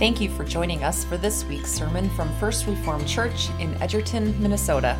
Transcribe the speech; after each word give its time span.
Thank 0.00 0.18
you 0.18 0.30
for 0.30 0.44
joining 0.44 0.82
us 0.82 1.04
for 1.04 1.18
this 1.18 1.44
week's 1.44 1.70
sermon 1.70 2.08
from 2.16 2.34
First 2.38 2.66
Reformed 2.66 3.06
Church 3.06 3.50
in 3.58 3.74
Edgerton, 3.82 4.34
Minnesota. 4.42 4.98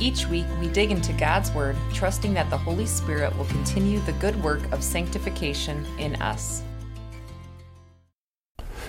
Each 0.00 0.26
week, 0.26 0.44
we 0.60 0.66
dig 0.66 0.90
into 0.90 1.12
God's 1.12 1.52
Word, 1.52 1.76
trusting 1.94 2.34
that 2.34 2.50
the 2.50 2.58
Holy 2.58 2.84
Spirit 2.84 3.38
will 3.38 3.44
continue 3.44 4.00
the 4.00 4.12
good 4.14 4.34
work 4.42 4.60
of 4.72 4.82
sanctification 4.82 5.86
in 6.00 6.16
us. 6.16 6.64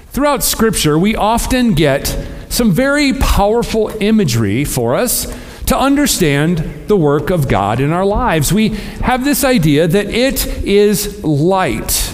Throughout 0.08 0.42
Scripture, 0.42 0.98
we 0.98 1.16
often 1.16 1.76
get 1.76 2.08
some 2.50 2.72
very 2.72 3.14
powerful 3.14 3.90
imagery 4.02 4.66
for 4.66 4.96
us 4.96 5.28
to 5.68 5.78
understand 5.78 6.88
the 6.88 6.98
work 6.98 7.30
of 7.30 7.48
God 7.48 7.80
in 7.80 7.92
our 7.92 8.04
lives. 8.04 8.52
We 8.52 8.70
have 9.04 9.24
this 9.24 9.44
idea 9.44 9.88
that 9.88 10.08
it 10.08 10.48
is 10.66 11.24
light. 11.24 12.09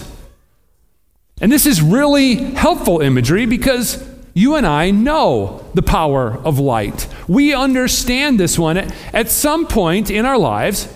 And 1.45 1.51
this 1.51 1.67
is 1.67 1.79
really 1.79 2.37
helpful 2.37 3.01
imagery 3.01 3.45
because 3.45 4.03
you 4.33 4.55
and 4.55 4.65
I 4.65 4.89
know 4.89 5.63
the 5.75 5.83
power 5.83 6.39
of 6.43 6.57
light. 6.57 7.07
We 7.27 7.53
understand 7.53 8.39
this 8.39 8.57
one. 8.57 8.79
At 9.13 9.29
some 9.29 9.67
point 9.67 10.09
in 10.09 10.25
our 10.25 10.39
lives, 10.39 10.91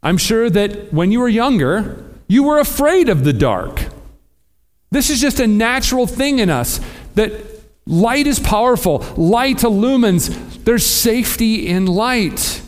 I'm 0.00 0.16
sure 0.16 0.48
that 0.48 0.92
when 0.92 1.10
you 1.10 1.18
were 1.18 1.28
younger, 1.28 2.04
you 2.28 2.44
were 2.44 2.60
afraid 2.60 3.08
of 3.08 3.24
the 3.24 3.32
dark. 3.32 3.86
This 4.92 5.10
is 5.10 5.20
just 5.20 5.40
a 5.40 5.48
natural 5.48 6.06
thing 6.06 6.38
in 6.38 6.50
us 6.50 6.78
that 7.16 7.32
light 7.84 8.28
is 8.28 8.38
powerful, 8.38 9.04
light 9.16 9.64
illumines, 9.64 10.28
there's 10.58 10.86
safety 10.86 11.66
in 11.66 11.86
light. 11.86 12.62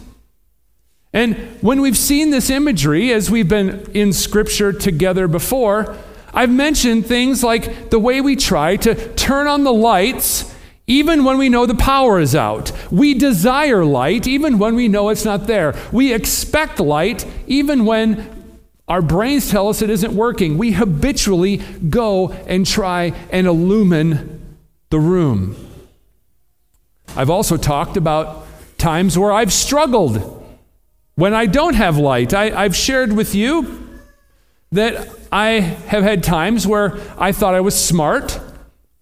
And 1.12 1.36
when 1.60 1.82
we've 1.82 1.96
seen 1.96 2.30
this 2.30 2.50
imagery, 2.50 3.12
as 3.12 3.30
we've 3.30 3.48
been 3.48 3.88
in 3.94 4.12
Scripture 4.12 4.72
together 4.72 5.28
before, 5.28 5.96
I've 6.32 6.50
mentioned 6.50 7.06
things 7.06 7.44
like 7.44 7.90
the 7.90 7.98
way 7.98 8.20
we 8.20 8.36
try 8.36 8.76
to 8.76 9.12
turn 9.14 9.46
on 9.46 9.64
the 9.64 9.72
lights 9.72 10.52
even 10.86 11.24
when 11.24 11.38
we 11.38 11.48
know 11.48 11.66
the 11.66 11.74
power 11.74 12.18
is 12.18 12.34
out. 12.34 12.72
We 12.90 13.14
desire 13.14 13.84
light 13.84 14.26
even 14.26 14.58
when 14.58 14.74
we 14.74 14.88
know 14.88 15.10
it's 15.10 15.24
not 15.24 15.46
there. 15.46 15.74
We 15.92 16.12
expect 16.12 16.80
light 16.80 17.26
even 17.46 17.84
when 17.84 18.42
our 18.88 19.02
brains 19.02 19.50
tell 19.50 19.68
us 19.68 19.80
it 19.80 19.90
isn't 19.90 20.14
working. 20.14 20.58
We 20.58 20.72
habitually 20.72 21.58
go 21.58 22.30
and 22.46 22.66
try 22.66 23.12
and 23.30 23.46
illumine 23.46 24.56
the 24.90 24.98
room. 24.98 25.56
I've 27.14 27.30
also 27.30 27.56
talked 27.56 27.96
about 27.96 28.46
times 28.78 29.18
where 29.18 29.32
I've 29.32 29.52
struggled 29.52 30.44
when 31.14 31.34
I 31.34 31.46
don't 31.46 31.74
have 31.74 31.96
light. 31.98 32.34
I, 32.34 32.62
have 32.62 32.74
shared 32.74 33.12
with 33.12 33.34
you 33.34 33.81
that 34.72 35.08
I 35.30 35.60
have 35.60 36.02
had 36.02 36.22
times 36.22 36.66
where 36.66 36.98
I 37.18 37.32
thought 37.32 37.54
I 37.54 37.60
was 37.60 37.74
smart. 37.74 38.40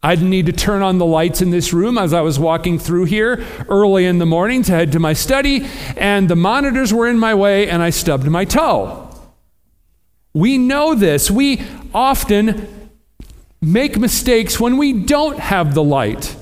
I 0.03 0.15
didn't 0.15 0.31
need 0.31 0.47
to 0.47 0.53
turn 0.53 0.83
on 0.83 0.99
the 0.99 1.07
lights 1.07 1.43
in 1.43 1.51
this 1.51 1.73
room 1.73 1.99
as 1.99 2.13
I 2.13 2.23
was 2.23 2.39
walking 2.39 2.79
through 2.79 3.05
here 3.05 3.45
early 3.69 4.07
in 4.07 4.19
the 4.19 4.27
morning 4.27 4.63
to 4.63 4.73
head 4.73 4.93
to 4.93 4.99
my 4.99 5.13
study, 5.13 5.67
and 5.97 6.29
the 6.29 6.37
monitors 6.37 6.93
were 6.93 7.09
in 7.09 7.19
my 7.19 7.35
way, 7.35 7.69
and 7.69 7.83
I 7.83 7.91
stubbed 7.91 8.27
my 8.27 8.45
toe. 8.45 9.09
We 10.33 10.59
know 10.59 10.95
this. 10.95 11.31
We 11.31 11.63
often 11.93 12.91
make 13.61 13.99
mistakes 13.99 14.59
when 14.59 14.79
we 14.79 14.93
don't 14.93 15.39
have 15.39 15.75
the 15.75 15.83
light. 15.83 16.37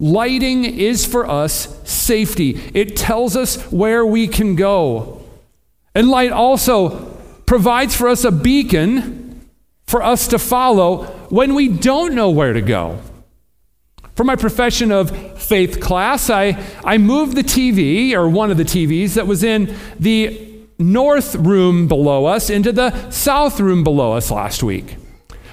Lighting 0.00 0.64
is 0.64 1.06
for 1.06 1.28
us 1.28 1.78
safety, 1.88 2.60
it 2.74 2.96
tells 2.96 3.36
us 3.36 3.70
where 3.70 4.04
we 4.04 4.26
can 4.26 4.56
go. 4.56 5.22
And 5.94 6.10
light 6.10 6.32
also 6.32 7.16
provides 7.52 7.94
for 7.94 8.08
us 8.08 8.24
a 8.24 8.32
beacon 8.32 9.46
for 9.86 10.02
us 10.02 10.26
to 10.28 10.38
follow 10.38 11.04
when 11.28 11.54
we 11.54 11.68
don't 11.68 12.14
know 12.14 12.30
where 12.30 12.54
to 12.54 12.62
go. 12.62 12.98
For 14.14 14.24
my 14.24 14.36
profession 14.36 14.90
of 14.90 15.38
faith 15.38 15.78
class, 15.78 16.30
I, 16.30 16.58
I 16.82 16.96
moved 16.96 17.36
the 17.36 17.42
TV, 17.42 18.14
or 18.14 18.26
one 18.26 18.50
of 18.50 18.56
the 18.56 18.64
TVs, 18.64 19.16
that 19.16 19.26
was 19.26 19.44
in 19.44 19.76
the 20.00 20.50
north 20.78 21.34
room 21.34 21.88
below 21.88 22.24
us 22.24 22.48
into 22.48 22.72
the 22.72 23.10
south 23.10 23.60
room 23.60 23.84
below 23.84 24.14
us 24.14 24.30
last 24.30 24.62
week. 24.62 24.96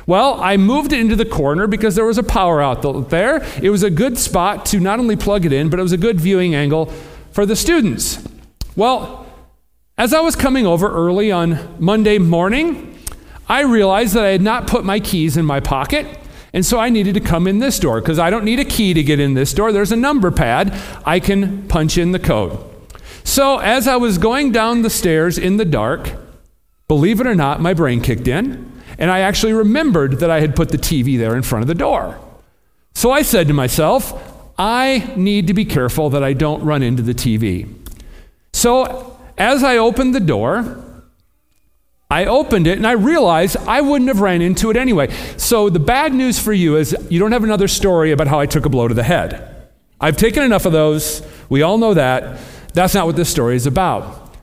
Well, 0.08 0.40
I 0.40 0.56
moved 0.56 0.94
it 0.94 1.02
into 1.02 1.18
the 1.18 1.26
corner 1.26 1.68
because 1.68 1.96
there 1.96 2.06
was 2.06 2.18
a 2.18 2.24
power 2.24 2.62
outlet 2.62 3.10
there. 3.10 3.46
It 3.62 3.72
was 3.72 3.84
a 3.84 3.90
good 3.90 4.18
spot 4.18 4.66
to 4.68 4.80
not 4.80 5.00
only 5.00 5.18
plug 5.18 5.46
it 5.46 5.52
in, 5.52 5.70
but 5.70 5.82
it 5.82 5.84
was 5.84 5.92
a 5.92 5.98
good 5.98 6.22
viewing 6.22 6.56
angle 6.56 6.86
for 7.32 7.46
the 7.46 7.58
students. 7.58 8.26
Well, 8.78 9.29
as 10.00 10.14
I 10.14 10.22
was 10.22 10.34
coming 10.34 10.66
over 10.66 10.90
early 10.90 11.30
on 11.30 11.76
Monday 11.78 12.20
morning, 12.20 12.98
I 13.50 13.64
realized 13.64 14.14
that 14.14 14.24
I 14.24 14.30
had 14.30 14.42
not 14.42 14.66
put 14.66 14.86
my 14.86 15.02
keys 15.02 15.36
in 15.36 15.46
my 15.46 15.60
pocket. 15.60 16.08
And 16.54 16.66
so 16.66 16.80
I 16.80 16.88
needed 16.88 17.16
to 17.16 17.20
come 17.20 17.48
in 17.48 17.60
this 17.60 17.78
door 17.80 18.00
because 18.00 18.18
I 18.18 18.30
don't 18.30 18.46
need 18.46 18.62
a 18.62 18.66
key 18.66 18.94
to 18.94 19.04
get 19.04 19.20
in 19.20 19.34
this 19.34 19.54
door. 19.54 19.74
There's 19.74 19.92
a 19.92 19.98
number 19.98 20.32
pad. 20.32 20.74
I 21.06 21.20
can 21.20 21.68
punch 21.68 21.98
in 21.98 22.14
the 22.14 22.18
code. 22.18 22.58
So 23.26 23.58
as 23.58 23.90
I 23.90 23.98
was 23.98 24.18
going 24.18 24.54
down 24.54 24.84
the 24.84 24.90
stairs 24.90 25.38
in 25.38 25.58
the 25.58 25.66
dark, 25.66 26.14
believe 26.88 27.20
it 27.20 27.28
or 27.28 27.36
not, 27.36 27.60
my 27.60 27.74
brain 27.74 28.00
kicked 28.00 28.30
in. 28.30 28.72
And 28.98 29.12
I 29.12 29.20
actually 29.20 29.52
remembered 29.52 30.20
that 30.20 30.32
I 30.32 30.40
had 30.40 30.56
put 30.56 30.70
the 30.70 30.78
TV 30.78 31.18
there 31.18 31.36
in 31.36 31.44
front 31.44 31.64
of 31.64 31.68
the 31.68 31.76
door. 31.76 32.18
So 32.96 33.12
I 33.12 33.22
said 33.22 33.50
to 33.50 33.54
myself, 33.54 34.14
I 34.58 35.12
need 35.18 35.48
to 35.48 35.54
be 35.54 35.66
careful 35.66 36.10
that 36.12 36.24
I 36.24 36.32
don't 36.32 36.64
run 36.64 36.84
into 36.84 37.04
the 37.04 37.14
TV. 37.14 37.68
So 38.54 39.09
as 39.40 39.64
I 39.64 39.78
opened 39.78 40.14
the 40.14 40.20
door, 40.20 40.86
I 42.12 42.26
opened 42.26 42.68
it 42.68 42.78
and 42.78 42.88
I 42.88 42.94
realized 42.94 43.56
I 43.58 43.82
wouldn't 43.82 44.08
have 44.10 44.20
ran 44.20 44.42
into 44.42 44.70
it 44.70 44.78
anyway. 44.78 45.14
So 45.38 45.70
the 45.70 45.80
bad 45.80 46.14
news 46.14 46.40
for 46.40 46.52
you 46.52 46.76
is 46.76 46.96
you 47.10 47.20
don't 47.20 47.32
have 47.32 47.44
another 47.44 47.68
story 47.68 48.12
about 48.12 48.28
how 48.28 48.40
I 48.40 48.46
took 48.46 48.66
a 48.66 48.70
blow 48.70 48.88
to 48.88 48.94
the 48.94 49.04
head. 49.04 49.70
I've 50.02 50.18
taken 50.18 50.44
enough 50.44 50.66
of 50.66 50.72
those. 50.72 51.22
We 51.50 51.62
all 51.62 51.78
know 51.78 51.94
that. 51.94 52.40
That's 52.74 52.94
not 52.94 53.06
what 53.06 53.16
this 53.16 53.30
story 53.30 53.56
is 53.56 53.68
about. 53.68 54.36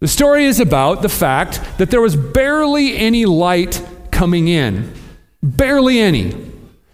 The 0.00 0.08
story 0.08 0.44
is 0.44 0.60
about 0.60 1.02
the 1.02 1.08
fact 1.08 1.60
that 1.78 1.90
there 1.90 2.00
was 2.00 2.14
barely 2.14 2.96
any 2.96 3.26
light 3.26 3.84
coming 4.12 4.46
in. 4.46 4.94
Barely 5.42 5.98
any. 5.98 6.52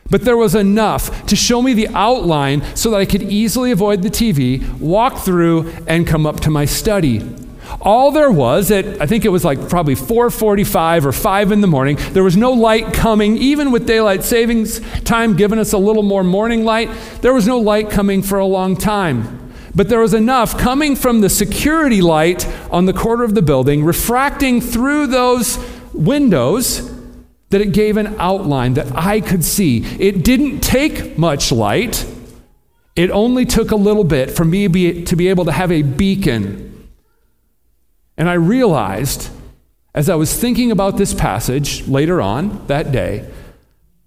But 0.08 0.22
there 0.22 0.36
was 0.38 0.54
enough 0.54 1.26
to 1.26 1.36
show 1.36 1.60
me 1.60 1.74
the 1.74 1.88
outline 1.88 2.62
so 2.74 2.90
that 2.90 3.00
I 3.00 3.04
could 3.04 3.22
easily 3.22 3.72
avoid 3.72 4.02
the 4.02 4.10
TV, 4.10 4.66
walk 4.78 5.18
through, 5.18 5.70
and 5.86 6.06
come 6.06 6.24
up 6.24 6.40
to 6.40 6.50
my 6.50 6.64
study. 6.64 7.43
All 7.80 8.10
there 8.10 8.30
was 8.30 8.70
at 8.70 9.00
I 9.00 9.06
think 9.06 9.24
it 9.24 9.30
was 9.30 9.44
like 9.44 9.68
probably 9.68 9.94
4:45 9.94 11.06
or 11.06 11.12
5 11.12 11.52
in 11.52 11.60
the 11.60 11.66
morning. 11.66 11.96
There 12.12 12.24
was 12.24 12.36
no 12.36 12.52
light 12.52 12.92
coming 12.92 13.36
even 13.36 13.70
with 13.72 13.86
daylight 13.86 14.24
savings 14.24 14.80
time 15.04 15.36
giving 15.36 15.58
us 15.58 15.72
a 15.72 15.78
little 15.78 16.02
more 16.02 16.24
morning 16.24 16.64
light. 16.64 16.90
There 17.20 17.34
was 17.34 17.46
no 17.46 17.58
light 17.58 17.90
coming 17.90 18.22
for 18.22 18.38
a 18.38 18.46
long 18.46 18.76
time. 18.76 19.40
But 19.74 19.88
there 19.88 20.00
was 20.00 20.14
enough 20.14 20.56
coming 20.56 20.94
from 20.94 21.20
the 21.20 21.28
security 21.28 22.00
light 22.00 22.46
on 22.70 22.86
the 22.86 22.92
corner 22.92 23.24
of 23.24 23.34
the 23.34 23.42
building 23.42 23.84
refracting 23.84 24.60
through 24.60 25.08
those 25.08 25.58
windows 25.92 26.92
that 27.50 27.60
it 27.60 27.72
gave 27.72 27.96
an 27.96 28.14
outline 28.18 28.74
that 28.74 28.86
I 28.96 29.20
could 29.20 29.44
see. 29.44 29.84
It 29.98 30.24
didn't 30.24 30.60
take 30.60 31.18
much 31.18 31.50
light. 31.50 32.06
It 32.96 33.10
only 33.10 33.44
took 33.44 33.72
a 33.72 33.76
little 33.76 34.04
bit 34.04 34.30
for 34.30 34.44
me 34.44 34.68
to 35.04 35.16
be 35.16 35.28
able 35.28 35.44
to 35.44 35.52
have 35.52 35.72
a 35.72 35.82
beacon 35.82 36.73
and 38.16 38.28
I 38.28 38.34
realized, 38.34 39.30
as 39.94 40.08
I 40.08 40.14
was 40.14 40.34
thinking 40.34 40.70
about 40.70 40.96
this 40.96 41.14
passage 41.14 41.86
later 41.88 42.20
on 42.20 42.66
that 42.66 42.92
day, 42.92 43.28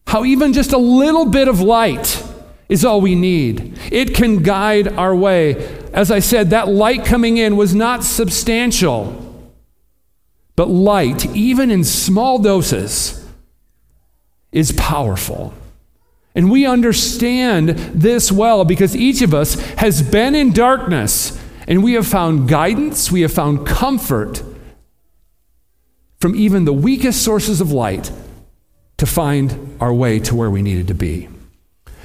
how 0.08 0.24
even 0.24 0.54
just 0.54 0.72
a 0.72 0.78
little 0.78 1.26
bit 1.26 1.48
of 1.48 1.60
light 1.60 2.24
is 2.70 2.84
all 2.84 3.02
we 3.02 3.16
need. 3.16 3.78
It 3.92 4.14
can 4.14 4.44
guide 4.44 4.88
our 4.88 5.16
way. 5.16 5.56
As 5.94 6.12
I 6.12 6.20
said, 6.20 6.50
that 6.50 6.68
light 6.68 7.06
coming 7.06 7.38
in 7.38 7.56
was 7.56 7.74
not 7.74 8.04
substantial, 8.04 9.52
but 10.56 10.70
light, 10.70 11.26
even 11.36 11.72
in 11.72 11.84
small 11.84 12.40
doses, 12.40 13.26
is 14.52 14.72
powerful. 14.74 15.54
And 16.36 16.52
we 16.52 16.66
understand 16.66 17.70
this 17.70 18.32
well 18.32 18.64
because 18.64 18.96
each 18.96 19.22
of 19.22 19.34
us 19.34 19.56
has 19.78 20.02
been 20.02 20.36
in 20.36 20.52
darkness 20.52 21.42
and 21.68 21.84
we 21.84 21.94
have 21.94 22.08
found 22.08 22.48
guidance, 22.48 23.12
we 23.12 23.22
have 23.22 23.34
found 23.34 23.68
comfort 23.68 24.42
from 26.20 26.36
even 26.36 26.66
the 26.66 26.74
weakest 26.74 27.24
sources 27.24 27.62
of 27.62 27.72
light 27.72 28.12
to 28.98 29.06
find 29.06 29.78
our 29.80 29.94
way 29.94 30.20
to 30.20 30.36
where 30.36 30.50
we 30.50 30.62
needed 30.62 30.88
to 30.88 30.96
be. 30.96 31.30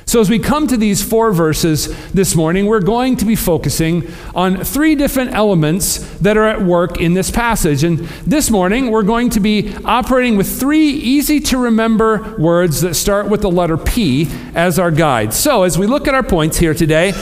So, 0.05 0.21
as 0.21 0.29
we 0.29 0.41
come 0.41 0.67
to 0.67 0.77
these 0.77 1.03
four 1.03 1.33
verses 1.33 1.89
this 2.11 2.35
morning, 2.35 2.67
we're 2.67 2.81
going 2.81 3.17
to 3.19 3.25
be 3.25 3.37
focusing 3.37 4.13
on 4.35 4.63
three 4.63 4.95
different 4.95 5.33
elements 5.33 5.99
that 6.19 6.37
are 6.37 6.47
at 6.47 6.61
work 6.61 7.01
in 7.01 7.15
this 7.15 7.31
passage. 7.31 7.85
And 7.85 8.01
this 8.27 8.51
morning, 8.51 8.91
we're 8.91 9.05
going 9.05 9.31
to 9.31 9.41
be 9.41 9.75
operating 9.85 10.37
with 10.37 10.59
three 10.61 10.89
easy 10.89 11.39
to 11.41 11.57
remember 11.57 12.35
words 12.37 12.81
that 12.81 12.95
start 12.95 13.29
with 13.29 13.43
the 13.43 13.51
letter 13.51 13.79
P 13.79 14.29
as 14.55 14.79
our 14.79 14.91
guide. 14.91 15.33
So, 15.33 15.63
as 15.63 15.79
we 15.79 15.87
look 15.87 16.09
at 16.09 16.15
our 16.15 16.25
points 16.25 16.59
here 16.59 16.75
today, 16.75 17.13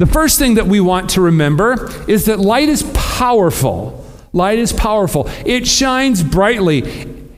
the 0.00 0.06
first 0.06 0.38
thing 0.38 0.54
that 0.54 0.66
we 0.66 0.80
want 0.80 1.10
to 1.10 1.20
remember 1.20 1.90
is 2.08 2.24
that 2.24 2.40
light 2.40 2.70
is 2.70 2.90
powerful. 2.94 4.02
Light 4.32 4.58
is 4.58 4.72
powerful. 4.72 5.28
It 5.44 5.66
shines 5.66 6.22
brightly. 6.22 6.78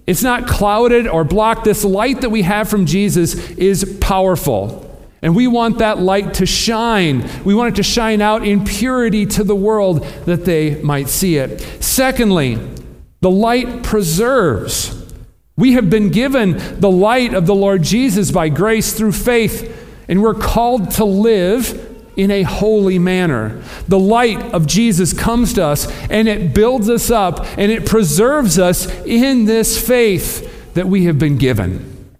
it's 0.06 0.22
not 0.22 0.46
clouded 0.46 1.08
or 1.08 1.24
blocked. 1.24 1.64
This 1.64 1.84
light 1.84 2.20
that 2.20 2.30
we 2.30 2.42
have 2.42 2.68
from 2.68 2.86
Jesus 2.86 3.50
is 3.50 3.98
powerful. 4.00 4.88
And 5.22 5.34
we 5.34 5.48
want 5.48 5.78
that 5.78 5.98
light 5.98 6.34
to 6.34 6.46
shine. 6.46 7.28
We 7.44 7.52
want 7.52 7.74
it 7.74 7.76
to 7.78 7.82
shine 7.82 8.20
out 8.20 8.46
in 8.46 8.64
purity 8.64 9.26
to 9.26 9.42
the 9.42 9.56
world 9.56 10.04
that 10.26 10.44
they 10.44 10.80
might 10.82 11.08
see 11.08 11.38
it. 11.38 11.60
Secondly, 11.82 12.60
the 13.22 13.30
light 13.30 13.82
preserves. 13.82 15.12
We 15.56 15.72
have 15.72 15.90
been 15.90 16.10
given 16.10 16.78
the 16.78 16.92
light 16.92 17.34
of 17.34 17.46
the 17.46 17.56
Lord 17.56 17.82
Jesus 17.82 18.30
by 18.30 18.50
grace 18.50 18.92
through 18.92 19.12
faith, 19.12 20.04
and 20.06 20.22
we're 20.22 20.34
called 20.34 20.92
to 20.92 21.04
live 21.04 21.88
in 22.16 22.30
a 22.30 22.42
holy 22.42 22.98
manner. 22.98 23.62
The 23.88 23.98
light 23.98 24.40
of 24.52 24.66
Jesus 24.66 25.12
comes 25.12 25.52
to 25.54 25.64
us 25.64 25.90
and 26.10 26.28
it 26.28 26.54
builds 26.54 26.88
us 26.88 27.10
up 27.10 27.46
and 27.58 27.72
it 27.72 27.86
preserves 27.86 28.58
us 28.58 28.86
in 29.04 29.44
this 29.44 29.84
faith 29.84 30.74
that 30.74 30.88
we 30.88 31.04
have 31.04 31.18
been 31.18 31.38
given. 31.38 32.16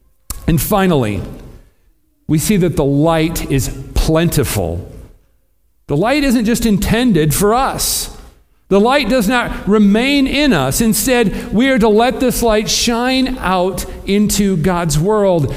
And 0.47 0.61
finally, 0.61 1.23
we 2.27 2.39
see 2.39 2.56
that 2.59 2.77
the 2.77 2.85
light 2.85 3.50
is 3.50 3.69
plentiful. 3.94 4.91
The 5.87 5.97
light 5.97 6.25
isn't 6.25 6.44
just 6.44 6.67
intended 6.67 7.35
for 7.35 7.55
us. 7.55 8.19
The 8.69 8.81
light 8.81 9.11
does 9.11 9.29
not 9.29 9.69
remain 9.69 10.27
in 10.27 10.55
us. 10.55 10.81
Instead, 10.81 11.53
we 11.53 11.69
are 11.69 11.79
to 11.79 11.89
let 11.89 12.21
this 12.21 12.43
light 12.43 12.71
shine 12.71 13.37
out 13.37 13.85
into 14.09 14.56
God's 14.56 14.99
world. 14.99 15.55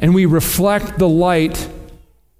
And 0.00 0.12
we 0.12 0.26
reflect 0.26 0.98
the 0.98 1.08
light 1.08 1.68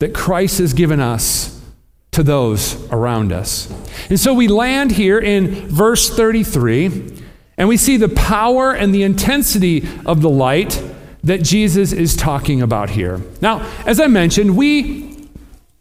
that 0.03 0.13
Christ 0.13 0.59
has 0.59 0.75
given 0.75 0.99
us 0.99 1.63
to 2.11 2.25
those 2.25 2.91
around 2.91 3.31
us. 3.31 3.73
And 4.11 4.19
so 4.19 4.35
we 4.35 4.49
land 4.49 4.91
here 4.91 5.21
in 5.21 5.69
verse 5.69 6.11
33, 6.11 7.21
and 7.57 7.69
we 7.69 7.77
see 7.77 7.97
the 7.97 8.09
power 8.09 8.73
and 8.73 8.93
the 8.93 9.05
intensity 9.05 9.89
of 10.05 10.21
the 10.21 10.29
light 10.29 10.83
that 11.23 11.45
Jesus 11.45 11.93
is 11.93 12.17
talking 12.17 12.61
about 12.61 12.91
here. 12.91 13.21
Now, 13.41 13.61
as 13.87 14.01
I 14.01 14.09
mentioned, 14.09 14.57
we 14.57 15.29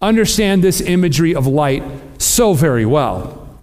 understand 0.04 0.64
this 0.64 0.82
imagery 0.82 1.34
of 1.34 1.48
light 1.48 1.82
so 2.20 2.54
very 2.54 2.86
well. 2.86 3.60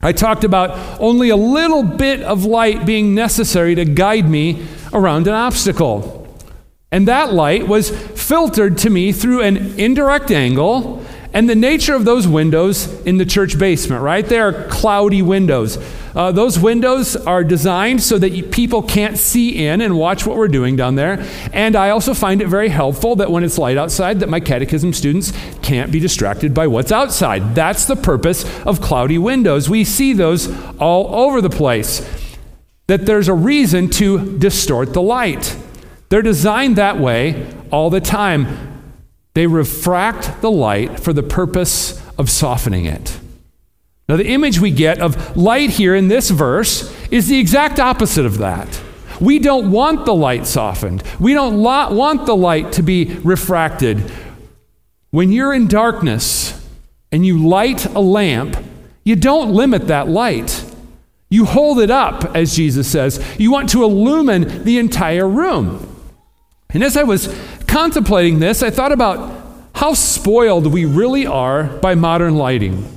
I 0.00 0.10
talked 0.10 0.42
about 0.42 1.00
only 1.00 1.28
a 1.28 1.36
little 1.36 1.84
bit 1.84 2.20
of 2.22 2.44
light 2.44 2.84
being 2.84 3.14
necessary 3.14 3.76
to 3.76 3.84
guide 3.84 4.28
me 4.28 4.66
around 4.92 5.28
an 5.28 5.34
obstacle. 5.34 6.19
And 6.92 7.06
that 7.06 7.32
light 7.32 7.68
was 7.68 7.90
filtered 7.90 8.78
to 8.78 8.90
me 8.90 9.12
through 9.12 9.42
an 9.42 9.78
indirect 9.78 10.30
angle 10.30 11.04
and 11.32 11.48
the 11.48 11.54
nature 11.54 11.94
of 11.94 12.04
those 12.04 12.26
windows 12.26 12.88
in 13.02 13.18
the 13.18 13.24
church 13.24 13.56
basement, 13.56 14.02
right? 14.02 14.26
They 14.26 14.40
are 14.40 14.64
cloudy 14.68 15.22
windows. 15.22 15.78
Uh, 16.12 16.32
those 16.32 16.58
windows 16.58 17.14
are 17.14 17.44
designed 17.44 18.02
so 18.02 18.18
that 18.18 18.50
people 18.50 18.82
can't 18.82 19.16
see 19.16 19.64
in 19.64 19.80
and 19.80 19.96
watch 19.96 20.26
what 20.26 20.36
we're 20.36 20.48
doing 20.48 20.74
down 20.74 20.96
there. 20.96 21.24
And 21.52 21.76
I 21.76 21.90
also 21.90 22.14
find 22.14 22.42
it 22.42 22.48
very 22.48 22.68
helpful 22.68 23.14
that 23.16 23.30
when 23.30 23.44
it's 23.44 23.58
light 23.58 23.76
outside, 23.76 24.18
that 24.20 24.28
my 24.28 24.40
catechism 24.40 24.92
students 24.92 25.32
can't 25.62 25.92
be 25.92 26.00
distracted 26.00 26.52
by 26.52 26.66
what's 26.66 26.90
outside. 26.90 27.54
That's 27.54 27.84
the 27.84 27.96
purpose 27.96 28.44
of 28.66 28.80
cloudy 28.80 29.18
windows. 29.18 29.70
We 29.70 29.84
see 29.84 30.12
those 30.12 30.48
all 30.78 31.14
over 31.14 31.40
the 31.40 31.50
place. 31.50 32.04
That 32.88 33.06
there's 33.06 33.28
a 33.28 33.34
reason 33.34 33.88
to 33.90 34.36
distort 34.38 34.94
the 34.94 35.02
light. 35.02 35.56
They're 36.10 36.22
designed 36.22 36.76
that 36.76 36.98
way 36.98 37.50
all 37.72 37.88
the 37.88 38.00
time. 38.00 38.82
They 39.34 39.46
refract 39.46 40.42
the 40.42 40.50
light 40.50 41.00
for 41.00 41.12
the 41.12 41.22
purpose 41.22 42.02
of 42.18 42.28
softening 42.28 42.84
it. 42.84 43.18
Now, 44.08 44.16
the 44.16 44.26
image 44.26 44.58
we 44.58 44.72
get 44.72 44.98
of 44.98 45.36
light 45.36 45.70
here 45.70 45.94
in 45.94 46.08
this 46.08 46.30
verse 46.30 46.92
is 47.12 47.28
the 47.28 47.38
exact 47.38 47.78
opposite 47.78 48.26
of 48.26 48.38
that. 48.38 48.82
We 49.20 49.38
don't 49.38 49.70
want 49.70 50.04
the 50.04 50.14
light 50.14 50.46
softened, 50.46 51.04
we 51.20 51.32
don't 51.32 51.62
want 51.62 52.26
the 52.26 52.36
light 52.36 52.72
to 52.72 52.82
be 52.82 53.04
refracted. 53.22 54.10
When 55.10 55.30
you're 55.30 55.54
in 55.54 55.68
darkness 55.68 56.68
and 57.12 57.24
you 57.24 57.38
light 57.46 57.86
a 57.86 58.00
lamp, 58.00 58.56
you 59.04 59.16
don't 59.16 59.52
limit 59.52 59.86
that 59.88 60.08
light. 60.08 60.64
You 61.28 61.44
hold 61.44 61.78
it 61.78 61.90
up, 61.90 62.34
as 62.34 62.56
Jesus 62.56 62.90
says. 62.90 63.24
You 63.38 63.52
want 63.52 63.68
to 63.70 63.84
illumine 63.84 64.64
the 64.64 64.78
entire 64.78 65.28
room. 65.28 65.89
And 66.72 66.82
as 66.84 66.96
I 66.96 67.02
was 67.02 67.28
contemplating 67.66 68.38
this, 68.38 68.62
I 68.62 68.70
thought 68.70 68.92
about 68.92 69.40
how 69.74 69.94
spoiled 69.94 70.66
we 70.66 70.84
really 70.84 71.26
are 71.26 71.64
by 71.64 71.94
modern 71.94 72.36
lighting. 72.36 72.96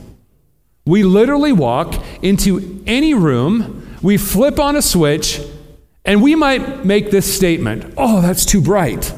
We 0.85 1.03
literally 1.03 1.53
walk 1.53 2.03
into 2.21 2.83
any 2.85 3.13
room, 3.13 3.97
we 4.01 4.17
flip 4.17 4.59
on 4.59 4.75
a 4.75 4.81
switch, 4.81 5.41
and 6.03 6.21
we 6.21 6.35
might 6.35 6.83
make 6.83 7.09
this 7.09 7.33
statement 7.33 7.93
Oh, 7.97 8.21
that's 8.21 8.45
too 8.45 8.61
bright. 8.61 9.13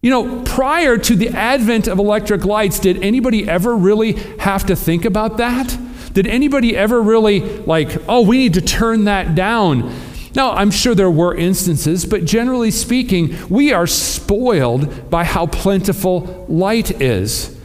You 0.00 0.10
know, 0.10 0.42
prior 0.42 0.98
to 0.98 1.16
the 1.16 1.30
advent 1.30 1.88
of 1.88 1.98
electric 1.98 2.44
lights, 2.44 2.78
did 2.78 3.02
anybody 3.02 3.48
ever 3.48 3.74
really 3.74 4.12
have 4.38 4.66
to 4.66 4.76
think 4.76 5.04
about 5.04 5.38
that? 5.38 5.78
Did 6.12 6.26
anybody 6.26 6.76
ever 6.76 7.00
really, 7.00 7.40
like, 7.40 7.90
oh, 8.08 8.20
we 8.20 8.38
need 8.38 8.54
to 8.54 8.60
turn 8.60 9.04
that 9.04 9.34
down? 9.34 9.94
Now, 10.34 10.52
I'm 10.52 10.70
sure 10.70 10.94
there 10.94 11.10
were 11.10 11.34
instances, 11.34 12.04
but 12.04 12.24
generally 12.24 12.70
speaking, 12.70 13.36
we 13.48 13.72
are 13.72 13.86
spoiled 13.86 15.08
by 15.08 15.24
how 15.24 15.46
plentiful 15.46 16.46
light 16.48 17.00
is. 17.00 17.56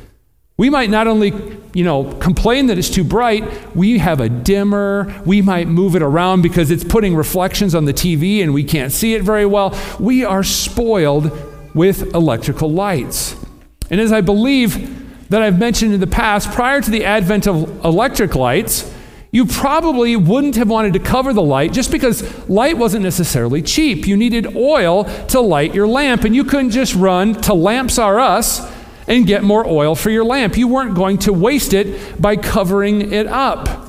We 0.57 0.69
might 0.69 0.89
not 0.89 1.07
only, 1.07 1.33
you 1.73 1.83
know, 1.83 2.13
complain 2.15 2.67
that 2.67 2.77
it's 2.77 2.89
too 2.89 3.03
bright, 3.03 3.75
we 3.75 3.97
have 3.99 4.19
a 4.19 4.29
dimmer. 4.29 5.21
We 5.25 5.41
might 5.41 5.67
move 5.67 5.95
it 5.95 6.01
around 6.01 6.41
because 6.41 6.69
it's 6.69 6.83
putting 6.83 7.15
reflections 7.15 7.73
on 7.73 7.85
the 7.85 7.93
TV 7.93 8.43
and 8.43 8.53
we 8.53 8.63
can't 8.65 8.91
see 8.91 9.15
it 9.15 9.23
very 9.23 9.45
well. 9.45 9.77
We 9.99 10.25
are 10.25 10.43
spoiled 10.43 11.31
with 11.73 12.13
electrical 12.13 12.71
lights. 12.71 13.35
And 13.89 14.01
as 14.01 14.11
I 14.11 14.21
believe 14.21 15.29
that 15.29 15.41
I've 15.41 15.57
mentioned 15.57 15.93
in 15.93 16.01
the 16.01 16.07
past, 16.07 16.51
prior 16.51 16.81
to 16.81 16.91
the 16.91 17.05
advent 17.05 17.47
of 17.47 17.85
electric 17.85 18.35
lights, 18.35 18.93
you 19.31 19.45
probably 19.45 20.15
wouldn't 20.15 20.55
have 20.55 20.69
wanted 20.69 20.93
to 20.93 20.99
cover 20.99 21.33
the 21.33 21.41
light 21.41 21.71
just 21.71 21.91
because 21.91 22.49
light 22.49 22.77
wasn't 22.77 23.03
necessarily 23.03 23.61
cheap. 23.61 24.07
You 24.07 24.17
needed 24.17 24.55
oil 24.55 25.03
to 25.27 25.39
light 25.39 25.75
your 25.75 25.87
lamp, 25.87 26.23
and 26.23 26.35
you 26.35 26.43
couldn't 26.43 26.71
just 26.71 26.95
run 26.95 27.35
to 27.41 27.53
Lamps 27.53 27.99
R 27.99 28.19
Us 28.19 28.59
and 29.07 29.27
get 29.27 29.43
more 29.43 29.65
oil 29.67 29.95
for 29.95 30.09
your 30.09 30.23
lamp. 30.23 30.57
You 30.57 30.67
weren't 30.67 30.95
going 30.95 31.17
to 31.19 31.33
waste 31.33 31.73
it 31.73 32.21
by 32.21 32.35
covering 32.35 33.11
it 33.11 33.27
up. 33.27 33.87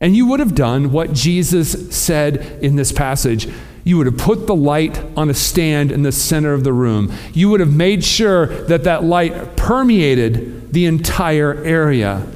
And 0.00 0.14
you 0.14 0.26
would 0.26 0.40
have 0.40 0.54
done 0.54 0.92
what 0.92 1.14
Jesus 1.14 1.96
said 1.96 2.62
in 2.62 2.76
this 2.76 2.92
passage. 2.92 3.48
You 3.82 3.96
would 3.98 4.06
have 4.06 4.18
put 4.18 4.46
the 4.46 4.54
light 4.54 5.02
on 5.16 5.30
a 5.30 5.34
stand 5.34 5.90
in 5.90 6.02
the 6.02 6.12
center 6.12 6.52
of 6.52 6.64
the 6.64 6.72
room. 6.72 7.12
You 7.32 7.48
would 7.50 7.60
have 7.60 7.74
made 7.74 8.04
sure 8.04 8.46
that 8.64 8.84
that 8.84 9.04
light 9.04 9.56
permeated 9.56 10.72
the 10.72 10.86
entire 10.86 11.62
area. 11.64 12.26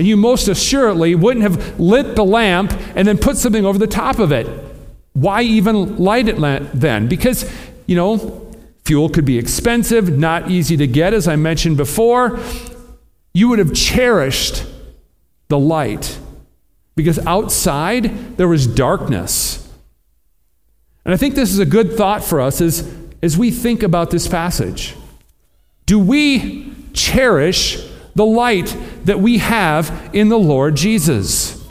And 0.00 0.06
you 0.06 0.16
most 0.16 0.48
assuredly 0.48 1.14
wouldn't 1.14 1.42
have 1.42 1.78
lit 1.78 2.16
the 2.16 2.24
lamp 2.24 2.72
and 2.96 3.06
then 3.06 3.18
put 3.18 3.36
something 3.36 3.66
over 3.66 3.78
the 3.78 3.86
top 3.86 4.18
of 4.18 4.32
it. 4.32 4.46
Why 5.12 5.42
even 5.42 5.98
light 5.98 6.26
it 6.26 6.38
then? 6.72 7.06
Because, 7.06 7.44
you 7.84 7.96
know, 7.96 8.50
fuel 8.86 9.10
could 9.10 9.26
be 9.26 9.36
expensive, 9.36 10.16
not 10.16 10.50
easy 10.50 10.74
to 10.78 10.86
get, 10.86 11.12
as 11.12 11.28
I 11.28 11.36
mentioned 11.36 11.76
before. 11.76 12.40
You 13.34 13.50
would 13.50 13.58
have 13.58 13.74
cherished 13.74 14.64
the 15.48 15.58
light 15.58 16.18
because 16.96 17.18
outside 17.26 18.38
there 18.38 18.48
was 18.48 18.66
darkness. 18.66 19.70
And 21.04 21.12
I 21.12 21.18
think 21.18 21.34
this 21.34 21.52
is 21.52 21.58
a 21.58 21.66
good 21.66 21.92
thought 21.92 22.24
for 22.24 22.40
us 22.40 22.62
as, 22.62 22.90
as 23.22 23.36
we 23.36 23.50
think 23.50 23.82
about 23.82 24.10
this 24.10 24.26
passage. 24.26 24.96
Do 25.84 25.98
we 25.98 26.72
cherish 26.94 27.86
the 28.20 28.26
light 28.26 28.76
that 29.06 29.18
we 29.18 29.38
have 29.38 30.10
in 30.12 30.28
the 30.28 30.38
Lord 30.38 30.74
Jesus. 30.74 31.66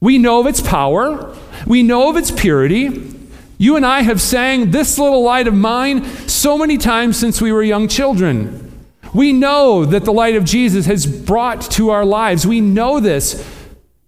We 0.00 0.16
know 0.16 0.40
of 0.40 0.46
its 0.46 0.62
power, 0.62 1.36
we 1.66 1.82
know 1.82 2.08
of 2.08 2.16
its 2.16 2.30
purity. 2.30 3.14
You 3.58 3.76
and 3.76 3.84
I 3.84 4.00
have 4.00 4.22
sang 4.22 4.70
this 4.70 4.98
little 4.98 5.22
light 5.22 5.46
of 5.46 5.52
mine 5.52 6.06
so 6.26 6.56
many 6.56 6.78
times 6.78 7.18
since 7.18 7.42
we 7.42 7.52
were 7.52 7.62
young 7.62 7.88
children. 7.88 8.86
We 9.12 9.34
know 9.34 9.84
that 9.84 10.06
the 10.06 10.14
light 10.14 10.34
of 10.34 10.46
Jesus 10.46 10.86
has 10.86 11.04
brought 11.04 11.60
to 11.72 11.90
our 11.90 12.06
lives. 12.06 12.46
We 12.46 12.62
know 12.62 12.98
this. 12.98 13.46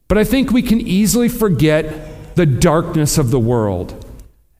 But 0.08 0.16
I 0.16 0.24
think 0.24 0.52
we 0.52 0.62
can 0.62 0.80
easily 0.80 1.28
forget 1.28 2.34
the 2.34 2.46
darkness 2.46 3.18
of 3.18 3.30
the 3.30 3.38
world 3.38 4.06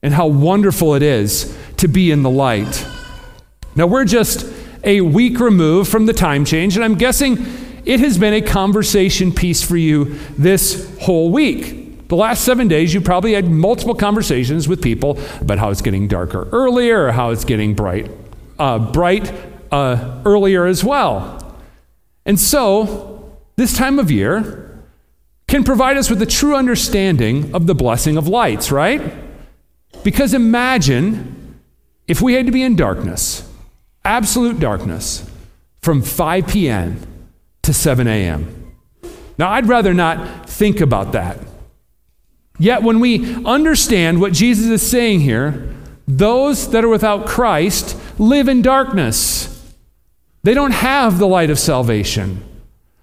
and 0.03 0.13
how 0.13 0.27
wonderful 0.27 0.93
it 0.93 1.01
is 1.01 1.57
to 1.77 1.87
be 1.87 2.11
in 2.11 2.21
the 2.21 2.29
light. 2.29 2.85
Now, 3.75 3.87
we're 3.87 4.05
just 4.05 4.52
a 4.83 5.01
week 5.01 5.39
removed 5.39 5.89
from 5.89 6.05
the 6.05 6.13
time 6.13 6.45
change, 6.45 6.75
and 6.75 6.83
I'm 6.83 6.95
guessing 6.95 7.37
it 7.85 7.99
has 7.99 8.17
been 8.17 8.33
a 8.33 8.41
conversation 8.41 9.31
piece 9.31 9.63
for 9.63 9.77
you 9.77 10.17
this 10.37 10.97
whole 10.99 11.31
week. 11.31 12.07
The 12.07 12.15
last 12.15 12.43
seven 12.43 12.67
days, 12.67 12.93
you 12.93 13.01
probably 13.01 13.33
had 13.33 13.49
multiple 13.49 13.95
conversations 13.95 14.67
with 14.67 14.81
people 14.81 15.19
about 15.41 15.57
how 15.57 15.69
it's 15.69 15.81
getting 15.81 16.07
darker 16.07 16.47
earlier 16.51 17.05
or 17.05 17.11
how 17.11 17.31
it's 17.31 17.45
getting 17.45 17.73
bright, 17.73 18.11
uh, 18.59 18.79
bright 18.91 19.33
uh, 19.71 20.21
earlier 20.25 20.65
as 20.65 20.83
well. 20.83 21.57
And 22.25 22.39
so, 22.39 23.37
this 23.55 23.75
time 23.75 23.99
of 23.99 24.11
year 24.11 24.79
can 25.47 25.63
provide 25.63 25.97
us 25.97 26.09
with 26.09 26.21
a 26.21 26.25
true 26.25 26.55
understanding 26.55 27.53
of 27.53 27.67
the 27.67 27.75
blessing 27.75 28.17
of 28.17 28.27
lights, 28.27 28.71
right? 28.71 29.01
Because 30.03 30.33
imagine 30.33 31.59
if 32.07 32.21
we 32.21 32.33
had 32.33 32.45
to 32.45 32.51
be 32.51 32.63
in 32.63 32.75
darkness, 32.75 33.49
absolute 34.05 34.59
darkness, 34.59 35.29
from 35.81 36.01
5 36.01 36.47
p.m. 36.47 36.99
to 37.61 37.73
7 37.73 38.07
a.m. 38.07 38.75
Now, 39.37 39.49
I'd 39.51 39.67
rather 39.67 39.93
not 39.93 40.49
think 40.49 40.79
about 40.79 41.11
that. 41.13 41.39
Yet, 42.59 42.83
when 42.83 42.99
we 42.99 43.43
understand 43.45 44.21
what 44.21 44.33
Jesus 44.33 44.67
is 44.67 44.87
saying 44.87 45.21
here, 45.21 45.73
those 46.07 46.69
that 46.71 46.83
are 46.83 46.89
without 46.89 47.25
Christ 47.25 47.97
live 48.19 48.47
in 48.47 48.61
darkness. 48.61 49.49
They 50.43 50.53
don't 50.53 50.71
have 50.71 51.17
the 51.17 51.27
light 51.27 51.49
of 51.49 51.57
salvation, 51.57 52.43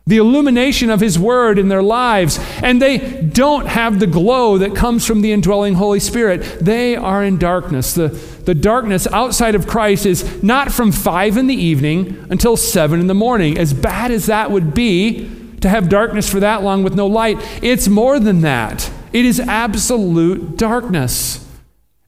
the 0.07 0.17
illumination 0.17 0.91
of 0.91 1.01
His 1.01 1.19
Word 1.19 1.59
in 1.59 1.69
their 1.69 1.83
lives, 1.83 2.39
and 2.63 2.81
they 2.81 2.99
don't 2.99 3.67
have 3.67 4.01
the 4.01 4.07
glow 4.07 4.59
that 4.59 4.75
comes 4.75 5.07
from 5.07 5.21
the 5.21 5.33
indwelling 5.33 5.75
Holy 5.75 6.01
Spirit. 6.01 6.41
They 6.61 6.97
are 6.97 7.23
in 7.23 7.39
darkness. 7.39 7.95
The, 7.95 8.09
the 8.09 8.55
darkness 8.55 9.07
outside 9.09 9.55
of 9.55 9.67
Christ 9.67 10.07
is 10.07 10.43
not 10.43 10.73
from 10.73 10.91
5 10.91 11.37
in 11.37 11.47
the 11.47 11.55
evening 11.55 12.27
until 12.31 12.57
7 12.57 12.99
in 12.99 13.07
the 13.07 13.15
morning. 13.15 13.59
As 13.59 13.73
bad 13.73 14.11
as 14.11 14.27
that 14.27 14.51
would 14.51 14.75
be 14.75 15.31
to 15.61 15.69
have 15.69 15.89
darkness 15.89 16.29
for 16.29 16.41
that 16.41 16.63
long 16.63 16.83
with 16.83 16.95
no 16.95 17.07
light, 17.07 17.39
it's 17.63 17.87
more 17.87 18.19
than 18.19 18.41
that. 18.41 18.91
It 19.13 19.25
is 19.25 19.39
absolute 19.39 20.57
darkness. 20.57 21.47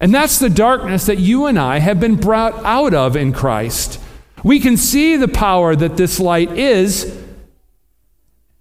And 0.00 0.12
that's 0.12 0.40
the 0.40 0.50
darkness 0.50 1.06
that 1.06 1.18
you 1.18 1.46
and 1.46 1.58
I 1.58 1.78
have 1.78 2.00
been 2.00 2.16
brought 2.16 2.54
out 2.64 2.94
of 2.94 3.14
in 3.14 3.32
Christ. 3.32 4.00
We 4.42 4.58
can 4.58 4.76
see 4.76 5.16
the 5.16 5.28
power 5.28 5.76
that 5.76 5.96
this 5.96 6.18
light 6.18 6.50
is 6.58 7.21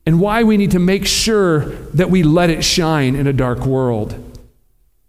and 0.05 0.19
why 0.19 0.43
we 0.43 0.57
need 0.57 0.71
to 0.71 0.79
make 0.79 1.05
sure 1.05 1.65
that 1.93 2.09
we 2.09 2.23
let 2.23 2.49
it 2.49 2.63
shine 2.63 3.15
in 3.15 3.27
a 3.27 3.33
dark 3.33 3.59
world. 3.65 4.15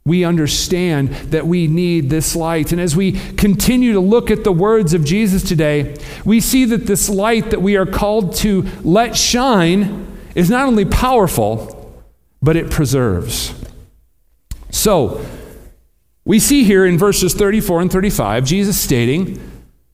We 0.05 0.25
understand 0.25 1.11
that 1.31 1.47
we 1.47 1.69
need 1.69 2.11
this 2.11 2.35
light. 2.35 2.73
And 2.73 2.81
as 2.81 2.97
we 2.97 3.13
continue 3.13 3.93
to 3.93 4.01
look 4.01 4.31
at 4.31 4.43
the 4.43 4.53
words 4.53 4.95
of 4.95 5.05
Jesus 5.05 5.43
today, 5.43 5.97
we 6.25 6.41
see 6.41 6.65
that 6.67 6.87
this 6.87 7.09
light 7.09 7.51
that 7.51 7.63
we 7.63 7.77
are 7.77 7.87
called 7.87 8.35
to 8.37 8.67
let 8.83 9.17
shine 9.17 10.07
is 10.35 10.51
not 10.51 10.67
only 10.67 10.85
powerful, 10.85 12.03
but 12.43 12.57
it 12.57 12.71
preserves. 12.71 13.55
So, 14.71 15.25
we 16.25 16.39
see 16.39 16.65
here 16.65 16.85
in 16.85 16.99
verses 16.99 17.35
34 17.35 17.83
and 17.83 17.93
35 17.93 18.45
Jesus 18.45 18.81
stating 18.81 19.41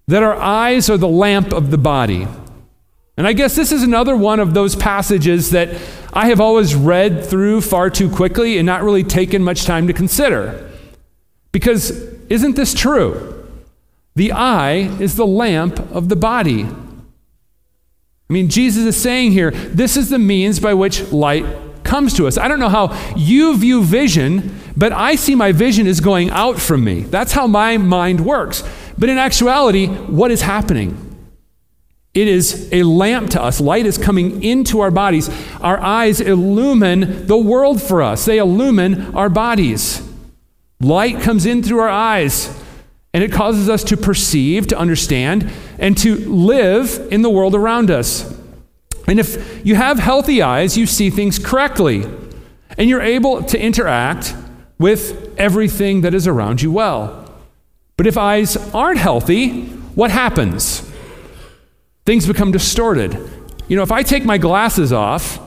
that 0.06 0.22
our 0.22 0.36
eyes 0.36 0.88
are 0.88 0.96
the 0.96 1.08
lamp 1.08 1.52
of 1.52 1.70
the 1.70 1.78
body. 1.78 2.26
And 3.18 3.26
I 3.26 3.32
guess 3.32 3.56
this 3.56 3.72
is 3.72 3.82
another 3.82 4.16
one 4.16 4.38
of 4.38 4.54
those 4.54 4.76
passages 4.76 5.50
that 5.50 5.70
I 6.12 6.28
have 6.28 6.40
always 6.40 6.76
read 6.76 7.26
through 7.26 7.62
far 7.62 7.90
too 7.90 8.08
quickly 8.08 8.58
and 8.58 8.64
not 8.64 8.84
really 8.84 9.02
taken 9.02 9.42
much 9.42 9.64
time 9.64 9.88
to 9.88 9.92
consider. 9.92 10.70
Because 11.50 11.90
isn't 12.30 12.54
this 12.54 12.72
true? 12.72 13.34
The 14.14 14.30
eye 14.30 14.96
is 15.00 15.16
the 15.16 15.26
lamp 15.26 15.80
of 15.92 16.08
the 16.08 16.14
body. 16.14 16.62
I 16.62 18.32
mean, 18.32 18.48
Jesus 18.50 18.84
is 18.84 18.96
saying 18.96 19.32
here, 19.32 19.50
this 19.50 19.96
is 19.96 20.10
the 20.10 20.18
means 20.20 20.60
by 20.60 20.74
which 20.74 21.10
light 21.10 21.44
comes 21.82 22.14
to 22.14 22.28
us. 22.28 22.38
I 22.38 22.46
don't 22.46 22.60
know 22.60 22.68
how 22.68 22.96
you 23.16 23.58
view 23.58 23.82
vision, 23.82 24.60
but 24.76 24.92
I 24.92 25.16
see 25.16 25.34
my 25.34 25.50
vision 25.50 25.88
is 25.88 25.98
going 25.98 26.30
out 26.30 26.60
from 26.60 26.84
me. 26.84 27.00
That's 27.00 27.32
how 27.32 27.48
my 27.48 27.78
mind 27.78 28.24
works. 28.24 28.62
But 28.96 29.08
in 29.08 29.18
actuality, 29.18 29.88
what 29.88 30.30
is 30.30 30.42
happening? 30.42 31.07
It 32.18 32.26
is 32.26 32.68
a 32.72 32.82
lamp 32.82 33.30
to 33.30 33.40
us. 33.40 33.60
Light 33.60 33.86
is 33.86 33.96
coming 33.96 34.42
into 34.42 34.80
our 34.80 34.90
bodies. 34.90 35.30
Our 35.60 35.78
eyes 35.78 36.20
illumine 36.20 37.28
the 37.28 37.38
world 37.38 37.80
for 37.80 38.02
us, 38.02 38.24
they 38.24 38.38
illumine 38.38 39.14
our 39.14 39.28
bodies. 39.28 40.02
Light 40.80 41.20
comes 41.20 41.46
in 41.46 41.62
through 41.62 41.78
our 41.78 41.88
eyes, 41.88 42.52
and 43.14 43.22
it 43.22 43.30
causes 43.30 43.68
us 43.68 43.84
to 43.84 43.96
perceive, 43.96 44.66
to 44.66 44.76
understand, 44.76 45.48
and 45.78 45.96
to 45.98 46.16
live 46.28 47.06
in 47.12 47.22
the 47.22 47.30
world 47.30 47.54
around 47.54 47.88
us. 47.88 48.36
And 49.06 49.20
if 49.20 49.64
you 49.64 49.76
have 49.76 50.00
healthy 50.00 50.42
eyes, 50.42 50.76
you 50.76 50.86
see 50.86 51.10
things 51.10 51.38
correctly, 51.38 52.04
and 52.76 52.90
you're 52.90 53.00
able 53.00 53.44
to 53.44 53.60
interact 53.60 54.34
with 54.76 55.38
everything 55.38 56.00
that 56.00 56.14
is 56.14 56.26
around 56.26 56.62
you 56.62 56.72
well. 56.72 57.32
But 57.96 58.08
if 58.08 58.18
eyes 58.18 58.56
aren't 58.74 58.98
healthy, 58.98 59.66
what 59.94 60.10
happens? 60.10 60.87
Things 62.08 62.26
become 62.26 62.52
distorted. 62.52 63.12
You 63.68 63.76
know, 63.76 63.82
if 63.82 63.92
I 63.92 64.02
take 64.02 64.24
my 64.24 64.38
glasses 64.38 64.94
off, 64.94 65.38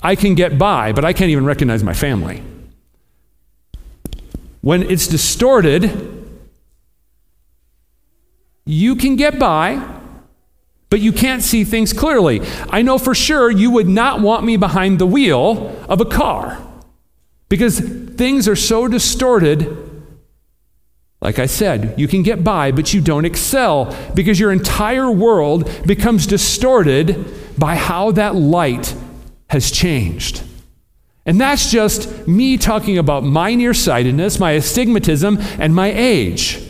I 0.00 0.14
can 0.14 0.36
get 0.36 0.56
by, 0.56 0.92
but 0.92 1.04
I 1.04 1.12
can't 1.12 1.30
even 1.30 1.44
recognize 1.44 1.82
my 1.82 1.92
family. 1.92 2.40
When 4.60 4.84
it's 4.84 5.08
distorted, 5.08 5.90
you 8.64 8.94
can 8.94 9.16
get 9.16 9.40
by, 9.40 9.84
but 10.88 11.00
you 11.00 11.10
can't 11.10 11.42
see 11.42 11.64
things 11.64 11.92
clearly. 11.92 12.42
I 12.70 12.82
know 12.82 12.96
for 12.96 13.16
sure 13.16 13.50
you 13.50 13.72
would 13.72 13.88
not 13.88 14.20
want 14.20 14.44
me 14.44 14.56
behind 14.56 15.00
the 15.00 15.06
wheel 15.06 15.76
of 15.88 16.00
a 16.00 16.04
car 16.04 16.64
because 17.48 17.80
things 17.80 18.46
are 18.46 18.54
so 18.54 18.86
distorted. 18.86 19.83
Like 21.24 21.38
I 21.38 21.46
said, 21.46 21.98
you 21.98 22.06
can 22.06 22.22
get 22.22 22.44
by, 22.44 22.70
but 22.70 22.92
you 22.92 23.00
don't 23.00 23.24
excel 23.24 23.96
because 24.14 24.38
your 24.38 24.52
entire 24.52 25.10
world 25.10 25.70
becomes 25.86 26.26
distorted 26.26 27.58
by 27.58 27.76
how 27.76 28.12
that 28.12 28.34
light 28.34 28.94
has 29.48 29.70
changed. 29.70 30.42
And 31.24 31.40
that's 31.40 31.70
just 31.70 32.28
me 32.28 32.58
talking 32.58 32.98
about 32.98 33.24
my 33.24 33.54
nearsightedness, 33.54 34.38
my 34.38 34.52
astigmatism, 34.52 35.38
and 35.58 35.74
my 35.74 35.90
age. 35.90 36.60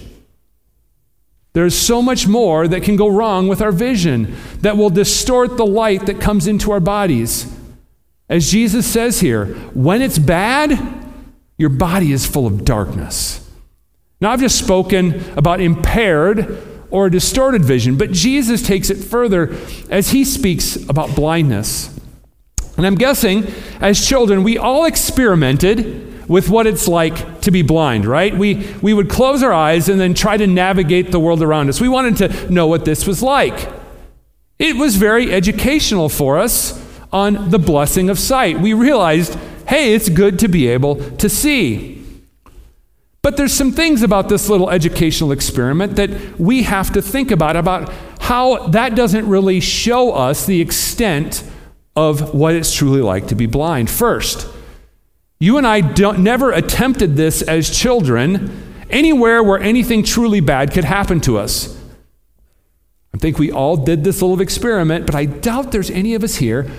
There's 1.53 1.77
so 1.77 2.01
much 2.01 2.29
more 2.29 2.69
that 2.69 2.85
can 2.85 2.95
go 2.95 3.09
wrong 3.09 3.49
with 3.49 3.61
our 3.61 3.73
vision 3.73 4.37
that 4.61 4.77
will 4.77 4.91
distort 4.91 5.57
the 5.57 5.67
light 5.67 6.07
that 6.07 6.21
comes 6.21 6.47
into 6.47 6.71
our 6.71 6.81
bodies. 6.81 7.53
As 8.29 8.53
Jesus 8.53 8.87
says 8.87 9.19
here, 9.19 9.47
when 9.75 10.01
it's 10.01 10.19
bad, 10.19 10.79
your 11.59 11.71
body 11.71 12.13
is 12.13 12.25
full 12.25 12.47
of 12.47 12.65
darkness. 12.65 13.44
Now, 14.25 14.31
I've 14.31 14.41
just 14.41 14.57
spoken 14.57 15.23
about 15.37 15.61
impaired 15.61 16.67
or 16.91 17.11
distorted 17.11 17.63
vision, 17.63 17.99
but 17.99 18.11
Jesus 18.11 18.67
takes 18.67 18.89
it 18.89 18.97
further 18.97 19.55
as 19.91 20.13
he 20.13 20.25
speaks 20.25 20.77
about 20.89 21.15
blindness. 21.15 21.95
And 22.79 22.87
I'm 22.87 22.95
guessing, 22.95 23.45
as 23.83 24.03
children, 24.03 24.43
we 24.43 24.57
all 24.57 24.87
experimented 24.87 26.27
with 26.27 26.49
what 26.49 26.67
it's 26.67 26.89
like 26.89 27.43
to 27.43 27.51
be 27.51 27.61
blind, 27.61 28.07
right? 28.07 28.35
We, 28.35 28.67
we 28.81 28.95
would 28.95 29.11
close 29.11 29.43
our 29.43 29.53
eyes 29.53 29.91
and 29.91 30.01
then 30.01 30.15
try 30.15 30.39
to 30.39 30.47
navigate 30.47 31.11
the 31.11 31.21
world 31.21 31.43
around 31.43 31.69
us. 31.69 31.79
We 31.79 31.91
wanted 31.91 32.17
to 32.17 32.51
know 32.51 32.67
what 32.67 32.87
this 32.87 33.07
was 33.07 33.23
like. 33.23 33.71
It 34.59 34.77
was 34.77 34.97
very 34.97 35.35
educational 35.35 36.09
for 36.09 36.39
us 36.39 36.83
on 37.13 37.51
the 37.51 37.59
blessing 37.59 38.09
of 38.09 38.19
sight. 38.19 38.59
We 38.59 38.73
realized, 38.73 39.35
hey, 39.69 39.93
it's 39.93 40.09
good 40.09 40.39
to 40.39 40.49
be 40.49 40.69
able 40.69 41.11
to 41.17 41.29
see. 41.29 41.94
But 43.25 43.39
there's 43.39 43.55
some 43.55 43.73
things 43.73 44.03
about 44.03 44.29
this 44.29 44.51
little 44.51 44.69
educational 44.69 45.33
experiment 45.33 45.97
that 45.97 46.39
we 46.39 46.65
have 46.65 46.93
to 46.93 47.01
think 47.01 47.31
about 47.31 47.57
about 47.57 47.91
how 48.21 48.69
that 48.69 48.95
doesn't 48.95 49.27
really 49.27 49.61
show 49.61 50.13
us 50.13 50.45
the 50.45 50.61
extent 50.61 51.43
of 51.97 52.35
what 52.35 52.55
it's 52.55 52.75
truly 52.75 53.01
like 53.01 53.29
to 53.29 53.35
be 53.35 53.47
blind. 53.47 53.89
First, 53.89 54.47
you 55.41 55.57
and 55.57 55.67
I 55.67 55.81
never 56.19 56.53
attempted 56.53 57.17
this 57.17 57.41
as 57.41 57.71
children 57.75 58.63
anywhere 58.91 59.43
where 59.43 59.59
anything 59.59 60.03
truly 60.03 60.41
bad 60.41 60.73
could 60.73 60.85
happen 60.85 61.23
to 61.23 61.39
us. 61.39 61.81
I 63.15 63.17
think 63.17 63.39
we 63.39 63.51
all 63.51 63.79
did 63.79 64.05
this 64.05 64.21
little 64.21 64.43
experiment, 64.43 65.07
but 65.07 65.15
I 65.15 65.25
doubt 65.25 65.73
there's 65.73 65.91
any 65.91 66.15
of 66.15 66.25
us 66.25 66.35
here 66.35 66.71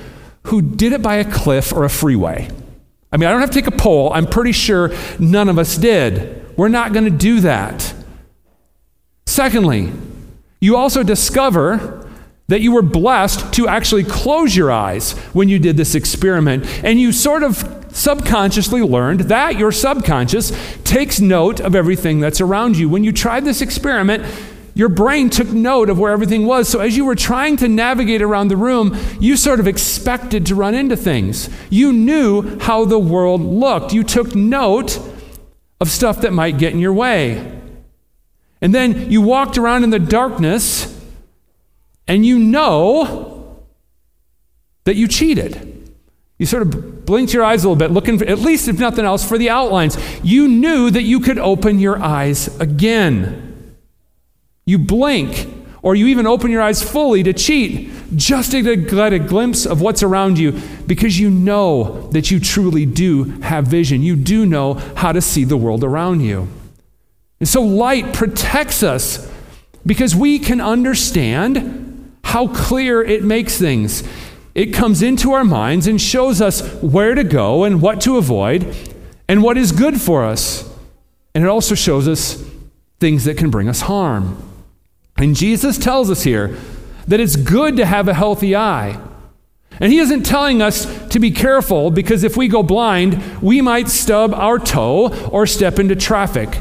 who 0.44 0.62
did 0.62 0.94
it 0.94 1.02
by 1.02 1.16
a 1.16 1.26
cliff 1.26 1.74
or 1.74 1.86
a 1.86 1.90
freeway. 1.90 2.52
I 3.16 3.18
mean, 3.18 3.30
I 3.30 3.32
don't 3.32 3.40
have 3.40 3.52
to 3.52 3.62
take 3.62 3.74
a 3.74 3.78
poll. 3.78 4.12
I'm 4.12 4.28
pretty 4.28 4.52
sure 4.52 4.94
none 5.20 5.48
of 5.48 5.58
us 5.58 5.78
did. 5.78 6.58
We're 6.58 6.68
not 6.68 6.92
going 6.92 7.06
to 7.06 7.10
do 7.10 7.40
that. 7.40 7.94
Secondly, 9.26 9.94
you 10.60 10.76
also 10.76 11.02
discover 11.02 12.12
that 12.48 12.60
you 12.60 12.74
were 12.74 12.82
blessed 12.82 13.54
to 13.54 13.70
actually 13.70 14.04
close 14.04 14.54
your 14.54 14.70
eyes 14.70 15.14
when 15.32 15.48
you 15.48 15.60
did 15.60 15.78
this 15.78 15.96
experiment. 15.96 16.66
And 16.84 17.00
you 17.00 17.14
sort 17.14 17.44
of 17.44 17.88
subconsciously 17.94 18.82
learned 18.82 19.22
that 19.22 19.58
your 19.58 19.72
subconscious 19.72 20.52
takes 20.84 21.22
note 21.22 21.62
of 21.62 21.74
everything 21.74 22.20
that's 22.20 22.42
around 22.42 22.76
you. 22.76 22.90
When 22.90 23.06
you 23.06 23.14
tried 23.14 23.46
this 23.46 23.62
experiment, 23.62 24.26
your 24.76 24.90
brain 24.90 25.30
took 25.30 25.48
note 25.48 25.90
of 25.90 25.98
where 25.98 26.12
everything 26.12 26.46
was. 26.46 26.68
So 26.68 26.82
as 26.82 26.98
you 26.98 27.06
were 27.06 27.16
trying 27.16 27.56
to 27.58 27.68
navigate 27.70 28.22
around 28.22 28.50
the 28.50 28.58
room, 28.58 28.96
you 29.22 29.38
sort 29.38 29.62
of 29.62 29.68
expected 29.68 30.46
to 30.48 30.56
run 30.56 30.76
into 30.76 30.98
things. 30.98 31.50
You 31.70 31.94
knew 31.94 32.60
how 32.60 32.84
the 32.84 33.00
world 33.00 33.42
looked. 33.42 33.94
You 33.94 34.04
took 34.04 34.36
note 34.36 35.00
of 35.80 35.90
stuff 35.90 36.22
that 36.22 36.34
might 36.34 36.58
get 36.58 36.74
in 36.74 36.80
your 36.80 36.92
way. 36.94 37.54
And 38.62 38.76
then 38.76 39.10
you 39.10 39.22
walked 39.22 39.58
around 39.58 39.86
in 39.86 39.92
the 39.92 40.00
darkness 40.00 40.92
and 42.06 42.26
you 42.26 42.38
know 42.38 43.64
that 44.84 44.96
you 44.96 45.08
cheated. 45.08 45.72
You 46.38 46.46
sort 46.46 46.64
of 46.64 47.06
blinked 47.06 47.34
your 47.34 47.46
eyes 47.46 47.64
a 47.64 47.70
little 47.70 47.80
bit, 47.80 47.92
looking 47.92 48.20
for, 48.20 48.26
at 48.26 48.40
least 48.40 48.68
if 48.68 48.78
nothing 48.78 49.06
else, 49.06 49.28
for 49.28 49.38
the 49.38 49.50
outlines. 49.50 49.98
You 50.22 50.50
knew 50.50 50.92
that 50.92 51.04
you 51.04 51.22
could 51.22 51.40
open 51.40 51.80
your 51.80 51.98
eyes 51.98 52.60
again. 52.60 53.45
You 54.68 54.80
blink, 54.80 55.48
or 55.84 55.94
you 55.94 56.08
even 56.08 56.26
open 56.26 56.50
your 56.50 56.64
eyes 56.64 56.82
fully 56.82 57.22
to 57.22 57.34
cheat, 57.34 57.92
just 58.16 58.50
to 58.50 58.76
get 58.76 59.14
a 59.14 59.20
glimpse 59.20 59.68
of 59.68 59.80
what's 59.80 60.02
around 60.02 60.40
you, 60.40 60.60
because 60.88 61.20
you 61.20 61.30
know 61.30 62.10
that 62.14 62.32
you 62.32 62.40
truly 62.40 62.84
do 62.88 63.26
have 63.42 63.68
vision. 63.68 64.02
You 64.02 64.16
do 64.16 64.44
know 64.44 64.74
how 64.96 65.12
to 65.12 65.22
see 65.22 65.44
the 65.44 65.56
world 65.56 65.84
around 65.84 66.22
you. 66.22 66.48
And 67.40 67.48
so 67.48 67.62
light 67.62 68.12
protects 68.16 68.82
us 68.82 69.32
because 69.86 70.16
we 70.16 70.40
can 70.40 70.60
understand 70.60 72.16
how 72.24 72.48
clear 72.48 73.04
it 73.04 73.24
makes 73.24 73.60
things. 73.60 74.04
It 74.56 74.74
comes 74.74 75.04
into 75.04 75.34
our 75.34 75.44
minds 75.44 75.86
and 75.86 76.02
shows 76.02 76.42
us 76.42 76.62
where 76.82 77.14
to 77.14 77.24
go 77.24 77.66
and 77.66 77.84
what 77.84 78.02
to 78.02 78.18
avoid 78.18 78.76
and 79.28 79.44
what 79.44 79.58
is 79.58 79.72
good 79.72 80.02
for 80.02 80.24
us. 80.24 80.68
And 81.36 81.44
it 81.44 81.48
also 81.48 81.76
shows 81.76 82.08
us 82.08 82.44
things 83.00 83.26
that 83.26 83.38
can 83.38 83.52
bring 83.52 83.70
us 83.70 83.82
harm. 83.82 84.42
And 85.18 85.36
Jesus 85.36 85.78
tells 85.78 86.12
us 86.12 86.24
here 86.24 86.58
that 87.08 87.20
it's 87.20 87.36
good 87.36 87.78
to 87.78 87.86
have 87.86 88.08
a 88.08 88.14
healthy 88.14 88.56
eye. 88.56 89.00
And 89.80 89.92
he 89.92 90.00
isn't 90.00 90.24
telling 90.24 90.62
us 90.62 91.08
to 91.10 91.20
be 91.20 91.32
careful 91.32 91.92
because 91.92 92.24
if 92.24 92.38
we 92.38 92.48
go 92.48 92.64
blind, 92.64 93.42
we 93.42 93.62
might 93.62 93.90
stub 93.90 94.34
our 94.34 94.58
toe 94.58 95.14
or 95.30 95.46
step 95.46 95.80
into 95.80 95.96
traffic. 95.96 96.60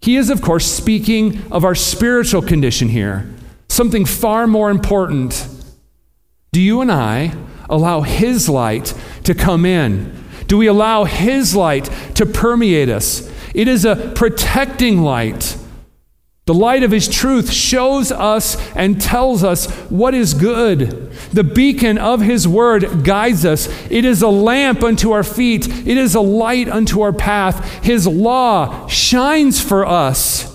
He 0.00 0.16
is, 0.16 0.30
of 0.30 0.42
course, 0.42 0.66
speaking 0.66 1.42
of 1.52 1.64
our 1.64 1.74
spiritual 1.74 2.42
condition 2.42 2.88
here, 2.88 3.28
something 3.68 4.04
far 4.04 4.46
more 4.46 4.70
important 4.70 5.48
do 6.52 6.60
you 6.60 6.82
and 6.82 6.92
I 6.92 7.34
allow 7.70 8.02
His 8.02 8.46
light 8.46 8.92
to 9.24 9.34
come 9.34 9.64
in? 9.64 10.14
Do 10.48 10.58
we 10.58 10.66
allow 10.66 11.04
His 11.04 11.56
light 11.56 11.88
to 12.16 12.26
permeate 12.26 12.90
us? 12.90 13.32
It 13.54 13.68
is 13.68 13.86
a 13.86 14.12
protecting 14.14 15.00
light. 15.00 15.56
The 16.44 16.54
light 16.54 16.82
of 16.82 16.90
His 16.90 17.06
truth 17.06 17.52
shows 17.52 18.10
us 18.10 18.56
and 18.74 19.00
tells 19.00 19.44
us 19.44 19.70
what 19.90 20.12
is 20.12 20.34
good. 20.34 21.12
The 21.32 21.44
beacon 21.44 21.98
of 21.98 22.20
His 22.20 22.48
word 22.48 23.04
guides 23.04 23.44
us. 23.44 23.68
It 23.90 24.04
is 24.04 24.22
a 24.22 24.28
lamp 24.28 24.82
unto 24.82 25.12
our 25.12 25.22
feet, 25.22 25.68
it 25.68 25.96
is 25.96 26.16
a 26.16 26.20
light 26.20 26.68
unto 26.68 27.00
our 27.02 27.12
path. 27.12 27.84
His 27.84 28.08
law 28.08 28.88
shines 28.88 29.60
for 29.60 29.86
us 29.86 30.52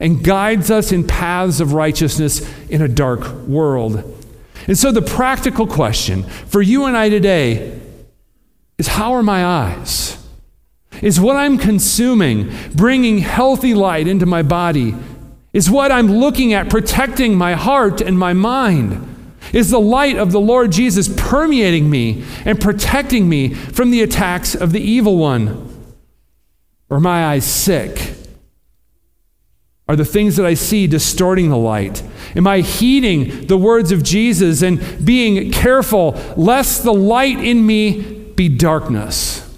and 0.00 0.24
guides 0.24 0.70
us 0.70 0.90
in 0.90 1.06
paths 1.06 1.60
of 1.60 1.74
righteousness 1.74 2.44
in 2.68 2.82
a 2.82 2.88
dark 2.88 3.32
world. 3.46 4.16
And 4.66 4.76
so, 4.76 4.90
the 4.90 5.02
practical 5.02 5.66
question 5.66 6.24
for 6.24 6.60
you 6.60 6.86
and 6.86 6.96
I 6.96 7.08
today 7.08 7.80
is 8.78 8.88
how 8.88 9.12
are 9.12 9.22
my 9.22 9.44
eyes? 9.44 10.16
Is 11.02 11.20
what 11.20 11.36
I'm 11.36 11.56
consuming 11.56 12.52
bringing 12.74 13.18
healthy 13.18 13.74
light 13.74 14.08
into 14.08 14.26
my 14.26 14.42
body? 14.42 14.94
Is 15.52 15.70
what 15.70 15.90
I'm 15.90 16.06
looking 16.06 16.52
at 16.52 16.70
protecting 16.70 17.34
my 17.34 17.54
heart 17.54 18.00
and 18.00 18.18
my 18.18 18.32
mind? 18.32 19.06
Is 19.52 19.70
the 19.70 19.80
light 19.80 20.16
of 20.16 20.30
the 20.30 20.40
Lord 20.40 20.70
Jesus 20.70 21.08
permeating 21.16 21.90
me 21.90 22.24
and 22.44 22.60
protecting 22.60 23.28
me 23.28 23.52
from 23.54 23.90
the 23.90 24.02
attacks 24.02 24.54
of 24.54 24.72
the 24.72 24.80
evil 24.80 25.18
one? 25.18 25.66
Or 26.88 26.98
are 26.98 27.00
my 27.00 27.26
eyes 27.26 27.44
sick? 27.44 28.14
Are 29.88 29.96
the 29.96 30.04
things 30.04 30.36
that 30.36 30.46
I 30.46 30.54
see 30.54 30.86
distorting 30.86 31.48
the 31.48 31.56
light? 31.56 32.00
Am 32.36 32.46
I 32.46 32.60
heeding 32.60 33.48
the 33.48 33.58
words 33.58 33.90
of 33.90 34.04
Jesus 34.04 34.62
and 34.62 35.04
being 35.04 35.50
careful 35.50 36.12
lest 36.36 36.84
the 36.84 36.94
light 36.94 37.40
in 37.40 37.66
me 37.66 38.00
be 38.36 38.48
darkness? 38.48 39.49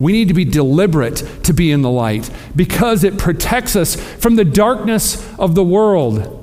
We 0.00 0.12
need 0.12 0.28
to 0.28 0.34
be 0.34 0.46
deliberate 0.46 1.16
to 1.44 1.52
be 1.52 1.70
in 1.70 1.82
the 1.82 1.90
light 1.90 2.30
because 2.56 3.04
it 3.04 3.18
protects 3.18 3.76
us 3.76 3.94
from 3.94 4.34
the 4.34 4.44
darkness 4.44 5.28
of 5.38 5.54
the 5.54 5.62
world. 5.62 6.38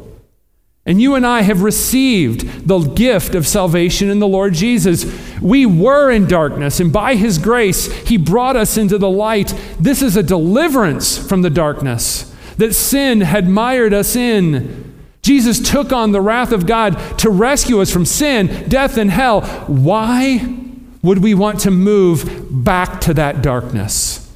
And 0.86 1.02
you 1.02 1.16
and 1.16 1.28
I 1.28 1.42
have 1.42 1.64
received 1.64 2.68
the 2.68 2.79
gift 2.79 3.36
of 3.36 3.46
salvation 3.46 4.10
in 4.10 4.20
the 4.20 4.27
Lord 4.27 4.53
Jesus. 4.53 5.05
We 5.42 5.66
were 5.66 6.10
in 6.10 6.27
darkness, 6.27 6.79
and 6.79 6.94
by 6.94 7.16
His 7.16 7.40
grace, 7.40 7.92
He 8.08 8.16
brought 8.16 8.55
us 8.55 8.77
into 8.77 8.98
the 8.98 9.10
light. 9.10 9.53
This 9.77 10.01
is 10.01 10.16
a 10.16 10.24
deliverance 10.24 11.18
from 11.18 11.42
the 11.42 11.50
darkness 11.50 12.34
that 12.55 12.74
sin 12.74 13.22
had 13.22 13.50
mired 13.50 13.94
us 13.94 14.16
in. 14.16 14.96
Jesus 15.22 15.60
took 15.60 15.92
on 15.92 16.14
the 16.14 16.22
wrath 16.22 16.53
of 16.53 16.66
God 16.66 16.98
to 17.20 17.29
rescue 17.29 17.81
us 17.81 17.92
from 17.92 18.05
sin, 18.05 18.70
death, 18.70 18.98
and 18.98 19.12
hell. 19.12 19.42
Why 19.68 20.67
would 21.07 21.24
we 21.24 21.33
want 21.33 21.59
to 21.61 21.72
move 21.72 22.63
back 22.63 23.01
to 23.01 23.13
that 23.15 23.41
darkness 23.41 24.31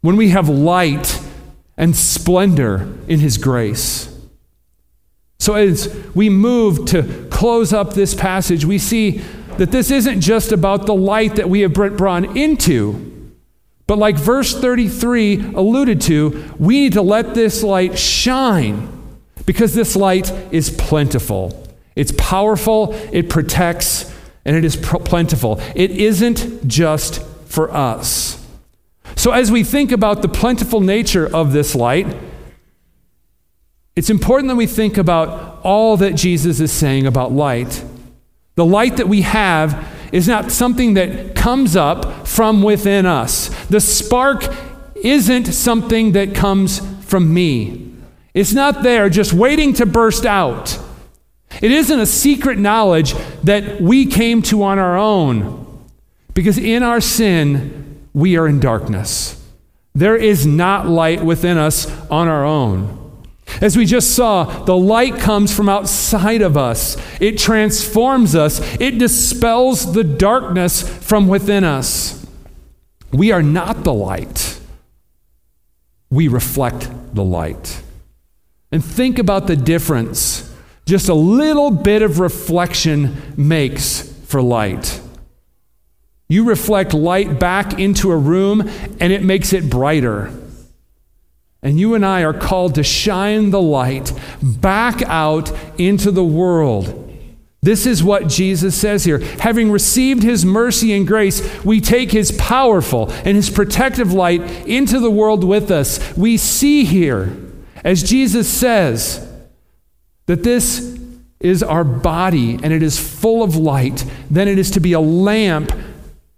when 0.00 0.16
we 0.16 0.30
have 0.30 0.48
light 0.48 1.20
and 1.76 1.94
splendor 1.94 2.92
in 3.06 3.20
His 3.20 3.36
grace? 3.36 4.14
So, 5.38 5.54
as 5.54 5.94
we 6.14 6.30
move 6.30 6.86
to 6.86 7.28
close 7.30 7.72
up 7.72 7.94
this 7.94 8.14
passage, 8.14 8.64
we 8.64 8.78
see 8.78 9.22
that 9.58 9.70
this 9.70 9.90
isn't 9.90 10.20
just 10.20 10.52
about 10.52 10.86
the 10.86 10.94
light 10.94 11.36
that 11.36 11.48
we 11.48 11.60
have 11.60 11.72
brought 11.72 12.36
into 12.36 13.08
but, 13.88 13.96
like 13.96 14.16
verse 14.16 14.54
33 14.54 15.54
alluded 15.54 16.02
to, 16.02 16.54
we 16.58 16.80
need 16.80 16.92
to 16.92 17.02
let 17.02 17.34
this 17.34 17.62
light 17.62 17.98
shine 17.98 18.86
because 19.46 19.72
this 19.74 19.96
light 19.96 20.30
is 20.52 20.68
plentiful. 20.68 21.66
It's 21.96 22.12
powerful, 22.18 22.92
it 23.12 23.30
protects, 23.30 24.14
and 24.48 24.56
it 24.56 24.64
is 24.64 24.76
plentiful. 24.76 25.60
It 25.74 25.90
isn't 25.90 26.66
just 26.66 27.22
for 27.44 27.70
us. 27.70 28.42
So, 29.14 29.32
as 29.32 29.52
we 29.52 29.62
think 29.62 29.92
about 29.92 30.22
the 30.22 30.28
plentiful 30.28 30.80
nature 30.80 31.26
of 31.26 31.52
this 31.52 31.74
light, 31.74 32.06
it's 33.94 34.08
important 34.08 34.48
that 34.48 34.56
we 34.56 34.66
think 34.66 34.96
about 34.96 35.60
all 35.62 35.98
that 35.98 36.14
Jesus 36.14 36.60
is 36.60 36.72
saying 36.72 37.06
about 37.06 37.30
light. 37.30 37.84
The 38.54 38.64
light 38.64 38.96
that 38.96 39.06
we 39.06 39.20
have 39.20 39.86
is 40.12 40.26
not 40.26 40.50
something 40.50 40.94
that 40.94 41.34
comes 41.34 41.76
up 41.76 42.26
from 42.26 42.62
within 42.62 43.04
us. 43.04 43.50
The 43.66 43.82
spark 43.82 44.48
isn't 44.96 45.52
something 45.52 46.12
that 46.12 46.34
comes 46.34 46.80
from 47.04 47.34
me. 47.34 47.92
It's 48.32 48.54
not 48.54 48.82
there 48.82 49.10
just 49.10 49.34
waiting 49.34 49.74
to 49.74 49.84
burst 49.84 50.24
out. 50.24 50.78
It 51.60 51.72
isn't 51.72 51.98
a 51.98 52.06
secret 52.06 52.58
knowledge 52.58 53.14
that 53.42 53.80
we 53.80 54.06
came 54.06 54.42
to 54.42 54.62
on 54.62 54.78
our 54.78 54.96
own. 54.96 55.64
Because 56.34 56.58
in 56.58 56.82
our 56.82 57.00
sin, 57.00 58.06
we 58.12 58.36
are 58.36 58.46
in 58.46 58.60
darkness. 58.60 59.34
There 59.94 60.16
is 60.16 60.46
not 60.46 60.88
light 60.88 61.24
within 61.24 61.58
us 61.58 61.90
on 62.08 62.28
our 62.28 62.44
own. 62.44 62.94
As 63.60 63.76
we 63.76 63.86
just 63.86 64.14
saw, 64.14 64.44
the 64.64 64.76
light 64.76 65.16
comes 65.16 65.54
from 65.54 65.68
outside 65.68 66.42
of 66.42 66.56
us. 66.56 66.96
It 67.20 67.38
transforms 67.38 68.36
us. 68.36 68.60
It 68.80 68.98
dispels 68.98 69.94
the 69.94 70.04
darkness 70.04 70.82
from 71.04 71.26
within 71.26 71.64
us. 71.64 72.24
We 73.12 73.32
are 73.32 73.42
not 73.42 73.84
the 73.84 73.92
light, 73.92 74.60
we 76.10 76.28
reflect 76.28 76.90
the 77.14 77.24
light. 77.24 77.82
And 78.70 78.84
think 78.84 79.18
about 79.18 79.46
the 79.46 79.56
difference 79.56 80.47
just 80.88 81.10
a 81.10 81.14
little 81.14 81.70
bit 81.70 82.00
of 82.00 82.18
reflection 82.18 83.34
makes 83.36 84.10
for 84.24 84.40
light. 84.40 85.00
You 86.28 86.44
reflect 86.44 86.94
light 86.94 87.38
back 87.38 87.78
into 87.78 88.10
a 88.10 88.16
room, 88.16 88.62
and 88.98 89.12
it 89.12 89.22
makes 89.22 89.52
it 89.52 89.68
brighter. 89.68 90.32
And 91.62 91.78
you 91.78 91.94
and 91.94 92.06
I 92.06 92.22
are 92.22 92.32
called 92.32 92.76
to 92.76 92.82
shine 92.82 93.50
the 93.50 93.60
light 93.60 94.12
back 94.42 95.02
out 95.02 95.52
into 95.78 96.10
the 96.10 96.24
world. 96.24 97.04
This 97.60 97.84
is 97.84 98.02
what 98.02 98.28
Jesus 98.28 98.74
says 98.74 99.04
here. 99.04 99.18
Having 99.18 99.70
received 99.70 100.22
his 100.22 100.44
mercy 100.44 100.94
and 100.94 101.06
grace, 101.06 101.64
we 101.64 101.82
take 101.82 102.12
his 102.12 102.32
powerful 102.32 103.10
and 103.10 103.36
his 103.36 103.50
protective 103.50 104.12
light 104.12 104.40
into 104.66 105.00
the 105.00 105.10
world 105.10 105.44
with 105.44 105.70
us. 105.70 106.16
We 106.16 106.38
see 106.38 106.84
here, 106.84 107.36
as 107.84 108.02
Jesus 108.02 108.48
says, 108.48 109.27
that 110.28 110.42
this 110.42 110.98
is 111.40 111.62
our 111.62 111.84
body 111.84 112.58
and 112.62 112.70
it 112.70 112.82
is 112.82 112.98
full 112.98 113.42
of 113.42 113.56
light. 113.56 114.04
Then 114.30 114.46
it 114.46 114.58
is 114.58 114.70
to 114.72 114.80
be 114.80 114.92
a 114.92 115.00
lamp 115.00 115.72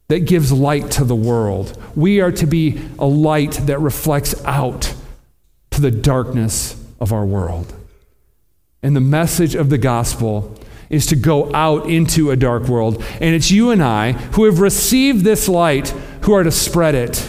that 0.06 0.20
gives 0.20 0.52
light 0.52 0.92
to 0.92 1.04
the 1.04 1.16
world. 1.16 1.76
We 1.96 2.20
are 2.20 2.30
to 2.32 2.46
be 2.46 2.80
a 3.00 3.06
light 3.06 3.52
that 3.66 3.80
reflects 3.80 4.44
out 4.44 4.94
to 5.72 5.80
the 5.80 5.90
darkness 5.90 6.80
of 7.00 7.12
our 7.12 7.26
world. 7.26 7.74
And 8.80 8.94
the 8.94 9.00
message 9.00 9.56
of 9.56 9.70
the 9.70 9.78
gospel 9.78 10.56
is 10.88 11.04
to 11.06 11.16
go 11.16 11.52
out 11.52 11.90
into 11.90 12.30
a 12.30 12.36
dark 12.36 12.68
world. 12.68 13.04
And 13.20 13.34
it's 13.34 13.50
you 13.50 13.70
and 13.70 13.82
I 13.82 14.12
who 14.12 14.44
have 14.44 14.60
received 14.60 15.24
this 15.24 15.48
light 15.48 15.88
who 16.22 16.32
are 16.32 16.44
to 16.44 16.52
spread 16.52 16.94
it. 16.94 17.28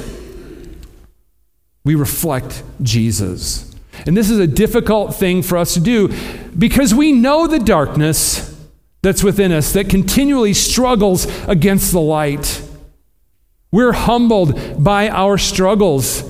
We 1.83 1.95
reflect 1.95 2.61
Jesus. 2.83 3.70
And 4.05 4.15
this 4.15 4.29
is 4.29 4.39
a 4.39 4.47
difficult 4.47 5.15
thing 5.15 5.41
for 5.43 5.57
us 5.57 5.73
to 5.73 5.79
do 5.79 6.13
because 6.57 6.93
we 6.93 7.11
know 7.11 7.47
the 7.47 7.59
darkness 7.59 8.47
that's 9.01 9.23
within 9.23 9.51
us 9.51 9.73
that 9.73 9.89
continually 9.89 10.53
struggles 10.53 11.25
against 11.47 11.91
the 11.91 12.01
light. 12.01 12.61
We're 13.71 13.93
humbled 13.93 14.83
by 14.83 15.09
our 15.09 15.37
struggles. 15.37 16.23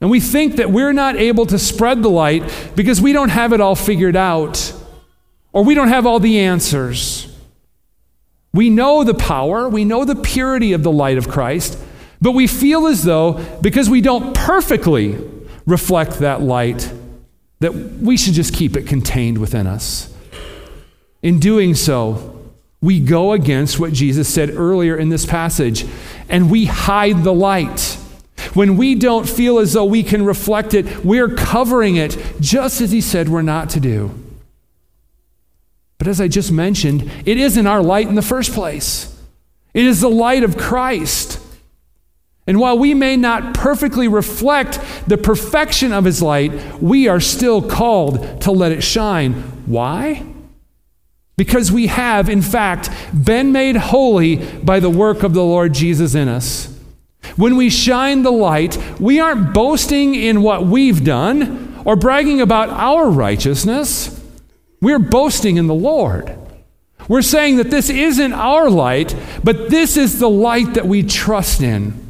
And 0.00 0.10
we 0.10 0.20
think 0.20 0.56
that 0.56 0.70
we're 0.70 0.92
not 0.92 1.16
able 1.16 1.46
to 1.46 1.58
spread 1.58 2.02
the 2.02 2.10
light 2.10 2.42
because 2.76 3.00
we 3.00 3.12
don't 3.12 3.30
have 3.30 3.52
it 3.52 3.60
all 3.60 3.74
figured 3.74 4.16
out 4.16 4.72
or 5.52 5.64
we 5.64 5.74
don't 5.74 5.88
have 5.88 6.04
all 6.04 6.20
the 6.20 6.40
answers. 6.40 7.32
We 8.52 8.70
know 8.70 9.02
the 9.02 9.14
power, 9.14 9.68
we 9.68 9.84
know 9.84 10.04
the 10.04 10.16
purity 10.16 10.72
of 10.72 10.82
the 10.82 10.92
light 10.92 11.18
of 11.18 11.28
Christ, 11.28 11.78
but 12.20 12.32
we 12.32 12.46
feel 12.46 12.86
as 12.86 13.02
though 13.02 13.44
because 13.60 13.90
we 13.90 14.00
don't 14.00 14.34
perfectly 14.34 15.18
reflect 15.66 16.18
that 16.18 16.42
light, 16.42 16.92
that 17.60 17.74
we 17.74 18.16
should 18.16 18.34
just 18.34 18.54
keep 18.54 18.76
it 18.76 18.86
contained 18.86 19.38
within 19.38 19.66
us. 19.66 20.14
In 21.22 21.38
doing 21.38 21.74
so, 21.74 22.52
we 22.80 23.00
go 23.00 23.32
against 23.32 23.80
what 23.80 23.94
Jesus 23.94 24.32
said 24.32 24.50
earlier 24.50 24.96
in 24.96 25.08
this 25.08 25.24
passage, 25.24 25.86
and 26.28 26.50
we 26.50 26.66
hide 26.66 27.24
the 27.24 27.32
light. 27.32 27.96
When 28.52 28.76
we 28.76 28.94
don't 28.94 29.28
feel 29.28 29.58
as 29.58 29.72
though 29.72 29.86
we 29.86 30.02
can 30.02 30.24
reflect 30.24 30.74
it, 30.74 31.04
we're 31.04 31.34
covering 31.34 31.96
it, 31.96 32.16
just 32.40 32.80
as 32.82 32.92
he 32.92 33.00
said 33.00 33.28
we're 33.28 33.42
not 33.42 33.70
to 33.70 33.80
do. 33.80 34.14
But 35.96 36.08
as 36.08 36.20
I 36.20 36.28
just 36.28 36.52
mentioned, 36.52 37.10
it 37.24 37.38
isn't 37.38 37.66
our 37.66 37.82
light 37.82 38.08
in 38.08 38.16
the 38.16 38.22
first 38.22 38.52
place, 38.52 39.18
it 39.72 39.86
is 39.86 40.02
the 40.02 40.10
light 40.10 40.42
of 40.42 40.58
Christ. 40.58 41.40
And 42.46 42.60
while 42.60 42.78
we 42.78 42.92
may 42.92 43.16
not 43.16 43.54
perfectly 43.54 44.06
reflect 44.06 44.78
the 45.06 45.16
perfection 45.16 45.92
of 45.92 46.04
his 46.04 46.20
light, 46.20 46.52
we 46.82 47.08
are 47.08 47.20
still 47.20 47.62
called 47.62 48.42
to 48.42 48.50
let 48.50 48.72
it 48.72 48.82
shine. 48.82 49.32
Why? 49.66 50.22
Because 51.36 51.72
we 51.72 51.86
have, 51.86 52.28
in 52.28 52.42
fact, 52.42 52.90
been 53.14 53.50
made 53.50 53.76
holy 53.76 54.36
by 54.36 54.78
the 54.78 54.90
work 54.90 55.22
of 55.22 55.32
the 55.32 55.42
Lord 55.42 55.72
Jesus 55.72 56.14
in 56.14 56.28
us. 56.28 56.70
When 57.36 57.56
we 57.56 57.70
shine 57.70 58.22
the 58.22 58.30
light, 58.30 58.78
we 59.00 59.18
aren't 59.18 59.54
boasting 59.54 60.14
in 60.14 60.42
what 60.42 60.66
we've 60.66 61.02
done 61.02 61.82
or 61.86 61.96
bragging 61.96 62.42
about 62.42 62.68
our 62.68 63.08
righteousness. 63.08 64.20
We're 64.82 64.98
boasting 64.98 65.56
in 65.56 65.66
the 65.66 65.74
Lord. 65.74 66.38
We're 67.08 67.22
saying 67.22 67.56
that 67.56 67.70
this 67.70 67.88
isn't 67.88 68.32
our 68.34 68.68
light, 68.68 69.16
but 69.42 69.70
this 69.70 69.96
is 69.96 70.18
the 70.18 70.28
light 70.28 70.74
that 70.74 70.86
we 70.86 71.02
trust 71.02 71.62
in. 71.62 72.03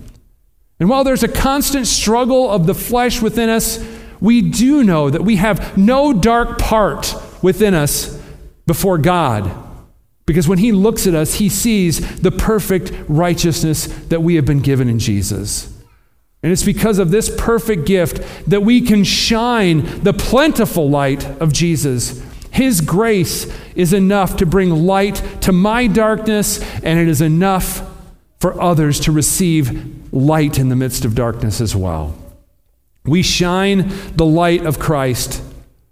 And 0.80 0.88
while 0.88 1.04
there's 1.04 1.22
a 1.22 1.28
constant 1.28 1.86
struggle 1.86 2.50
of 2.50 2.66
the 2.66 2.74
flesh 2.74 3.22
within 3.22 3.48
us, 3.48 3.84
we 4.20 4.40
do 4.40 4.82
know 4.82 5.10
that 5.10 5.22
we 5.22 5.36
have 5.36 5.76
no 5.76 6.12
dark 6.12 6.58
part 6.58 7.14
within 7.42 7.74
us 7.74 8.20
before 8.66 8.98
God. 8.98 9.50
Because 10.26 10.48
when 10.48 10.58
He 10.58 10.72
looks 10.72 11.06
at 11.06 11.14
us, 11.14 11.34
He 11.34 11.48
sees 11.48 12.20
the 12.20 12.30
perfect 12.30 12.92
righteousness 13.08 13.86
that 14.08 14.22
we 14.22 14.36
have 14.36 14.46
been 14.46 14.60
given 14.60 14.88
in 14.88 14.98
Jesus. 14.98 15.70
And 16.42 16.52
it's 16.52 16.62
because 16.62 16.98
of 16.98 17.10
this 17.10 17.34
perfect 17.38 17.86
gift 17.86 18.20
that 18.48 18.62
we 18.62 18.80
can 18.82 19.04
shine 19.04 20.02
the 20.02 20.12
plentiful 20.12 20.90
light 20.90 21.24
of 21.40 21.52
Jesus. 21.52 22.22
His 22.50 22.80
grace 22.80 23.50
is 23.74 23.92
enough 23.92 24.36
to 24.36 24.46
bring 24.46 24.70
light 24.70 25.22
to 25.42 25.52
my 25.52 25.86
darkness, 25.86 26.60
and 26.82 26.98
it 26.98 27.08
is 27.08 27.20
enough 27.20 27.90
for 28.38 28.60
others 28.60 29.00
to 29.00 29.12
receive 29.12 30.03
light 30.14 30.58
in 30.58 30.68
the 30.70 30.76
midst 30.76 31.04
of 31.04 31.14
darkness 31.14 31.60
as 31.60 31.76
well. 31.76 32.16
We 33.04 33.22
shine 33.22 33.92
the 34.16 34.24
light 34.24 34.64
of 34.64 34.78
Christ 34.78 35.42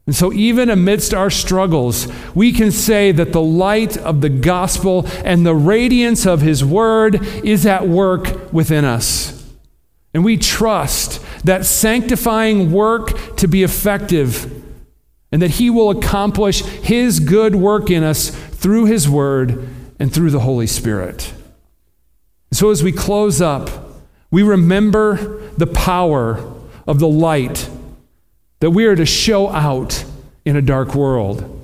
and 0.06 0.16
so, 0.16 0.32
even 0.32 0.68
amidst 0.68 1.14
our 1.14 1.30
struggles, 1.30 2.08
we 2.34 2.52
can 2.52 2.72
say 2.72 3.12
that 3.12 3.32
the 3.32 3.42
light 3.42 3.96
of 3.96 4.20
the 4.20 4.28
gospel 4.28 5.06
and 5.24 5.46
the 5.46 5.54
radiance 5.54 6.26
of 6.26 6.40
his 6.40 6.64
word 6.64 7.24
is 7.44 7.66
at 7.66 7.86
work 7.86 8.52
within 8.52 8.84
us. 8.84 9.38
And 10.12 10.24
we 10.24 10.36
trust 10.36 11.24
that 11.44 11.64
sanctifying 11.64 12.72
work 12.72 13.36
to 13.36 13.46
be 13.46 13.62
effective 13.62 14.50
and 15.30 15.40
that 15.40 15.52
he 15.52 15.70
will 15.70 15.90
accomplish 15.90 16.62
his 16.62 17.20
good 17.20 17.54
work 17.54 17.88
in 17.88 18.02
us 18.02 18.30
through 18.30 18.86
his 18.86 19.08
word 19.08 19.68
and 20.00 20.12
through 20.12 20.30
the 20.30 20.40
Holy 20.40 20.66
Spirit. 20.66 21.32
So, 22.50 22.70
as 22.70 22.82
we 22.82 22.90
close 22.90 23.40
up, 23.40 23.81
we 24.32 24.42
remember 24.42 25.40
the 25.56 25.68
power 25.68 26.42
of 26.86 26.98
the 26.98 27.06
light 27.06 27.70
that 28.58 28.70
we 28.70 28.86
are 28.86 28.96
to 28.96 29.06
show 29.06 29.48
out 29.50 30.04
in 30.44 30.56
a 30.56 30.62
dark 30.62 30.94
world. 30.96 31.60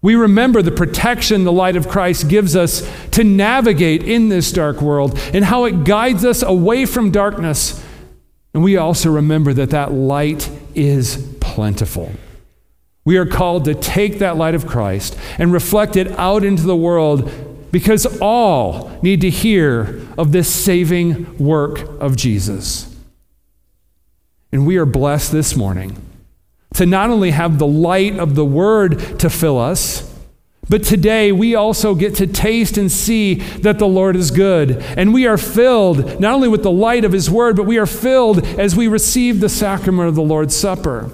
We 0.00 0.14
remember 0.14 0.62
the 0.62 0.72
protection 0.72 1.44
the 1.44 1.52
light 1.52 1.76
of 1.76 1.88
Christ 1.88 2.28
gives 2.28 2.56
us 2.56 2.88
to 3.12 3.22
navigate 3.22 4.02
in 4.02 4.28
this 4.28 4.50
dark 4.50 4.80
world 4.80 5.18
and 5.34 5.44
how 5.44 5.64
it 5.64 5.84
guides 5.84 6.24
us 6.24 6.42
away 6.42 6.86
from 6.86 7.10
darkness. 7.10 7.84
And 8.54 8.64
we 8.64 8.76
also 8.76 9.10
remember 9.10 9.52
that 9.52 9.70
that 9.70 9.92
light 9.92 10.50
is 10.74 11.36
plentiful. 11.40 12.12
We 13.04 13.18
are 13.18 13.26
called 13.26 13.66
to 13.66 13.74
take 13.74 14.20
that 14.20 14.36
light 14.36 14.54
of 14.54 14.66
Christ 14.66 15.18
and 15.38 15.52
reflect 15.52 15.96
it 15.96 16.08
out 16.12 16.44
into 16.44 16.62
the 16.62 16.76
world 16.76 17.30
because 17.76 18.06
all 18.22 18.90
need 19.02 19.20
to 19.20 19.28
hear 19.28 20.00
of 20.16 20.32
this 20.32 20.48
saving 20.48 21.36
work 21.36 21.80
of 22.00 22.16
Jesus. 22.16 22.96
And 24.50 24.66
we 24.66 24.78
are 24.78 24.86
blessed 24.86 25.30
this 25.30 25.54
morning 25.54 25.94
to 26.72 26.86
not 26.86 27.10
only 27.10 27.32
have 27.32 27.58
the 27.58 27.66
light 27.66 28.18
of 28.18 28.34
the 28.34 28.46
Word 28.46 29.18
to 29.18 29.28
fill 29.28 29.58
us, 29.58 30.10
but 30.70 30.84
today 30.84 31.32
we 31.32 31.54
also 31.54 31.94
get 31.94 32.14
to 32.14 32.26
taste 32.26 32.78
and 32.78 32.90
see 32.90 33.34
that 33.34 33.78
the 33.78 33.86
Lord 33.86 34.16
is 34.16 34.30
good. 34.30 34.82
And 34.96 35.12
we 35.12 35.26
are 35.26 35.36
filled 35.36 36.18
not 36.18 36.32
only 36.32 36.48
with 36.48 36.62
the 36.62 36.70
light 36.70 37.04
of 37.04 37.12
His 37.12 37.28
Word, 37.28 37.56
but 37.56 37.66
we 37.66 37.76
are 37.76 37.84
filled 37.84 38.42
as 38.58 38.74
we 38.74 38.88
receive 38.88 39.40
the 39.40 39.50
sacrament 39.50 40.08
of 40.08 40.14
the 40.14 40.22
Lord's 40.22 40.56
Supper. 40.56 41.10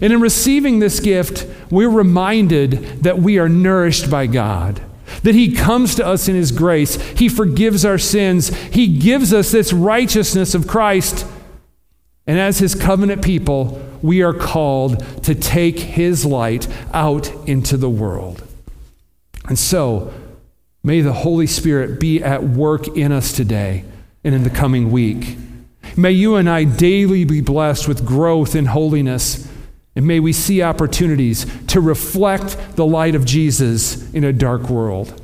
And 0.00 0.10
in 0.10 0.22
receiving 0.22 0.78
this 0.78 1.00
gift, 1.00 1.46
we're 1.70 1.90
reminded 1.90 3.02
that 3.02 3.18
we 3.18 3.38
are 3.38 3.50
nourished 3.50 4.10
by 4.10 4.26
God. 4.26 4.80
That 5.22 5.34
He 5.34 5.52
comes 5.52 5.94
to 5.96 6.06
us 6.06 6.28
in 6.28 6.34
His 6.34 6.52
grace. 6.52 7.00
He 7.12 7.28
forgives 7.28 7.84
our 7.84 7.98
sins. 7.98 8.54
He 8.66 8.98
gives 8.98 9.32
us 9.32 9.50
this 9.50 9.72
righteousness 9.72 10.54
of 10.54 10.66
Christ. 10.66 11.26
And 12.26 12.38
as 12.38 12.58
His 12.58 12.74
covenant 12.74 13.22
people, 13.22 13.82
we 14.02 14.22
are 14.22 14.34
called 14.34 15.04
to 15.24 15.34
take 15.34 15.78
His 15.78 16.24
light 16.24 16.68
out 16.92 17.32
into 17.48 17.76
the 17.76 17.90
world. 17.90 18.42
And 19.48 19.58
so, 19.58 20.12
may 20.82 21.00
the 21.00 21.12
Holy 21.12 21.46
Spirit 21.46 22.00
be 22.00 22.22
at 22.22 22.42
work 22.42 22.88
in 22.88 23.12
us 23.12 23.32
today 23.32 23.84
and 24.24 24.34
in 24.34 24.42
the 24.42 24.50
coming 24.50 24.90
week. 24.90 25.36
May 25.96 26.10
you 26.10 26.34
and 26.34 26.50
I 26.50 26.64
daily 26.64 27.24
be 27.24 27.40
blessed 27.40 27.86
with 27.86 28.04
growth 28.04 28.56
in 28.56 28.66
holiness. 28.66 29.48
And 29.96 30.06
may 30.06 30.20
we 30.20 30.32
see 30.32 30.62
opportunities 30.62 31.46
to 31.68 31.80
reflect 31.80 32.76
the 32.76 32.86
light 32.86 33.14
of 33.14 33.24
Jesus 33.24 34.12
in 34.12 34.22
a 34.24 34.32
dark 34.32 34.68
world, 34.68 35.20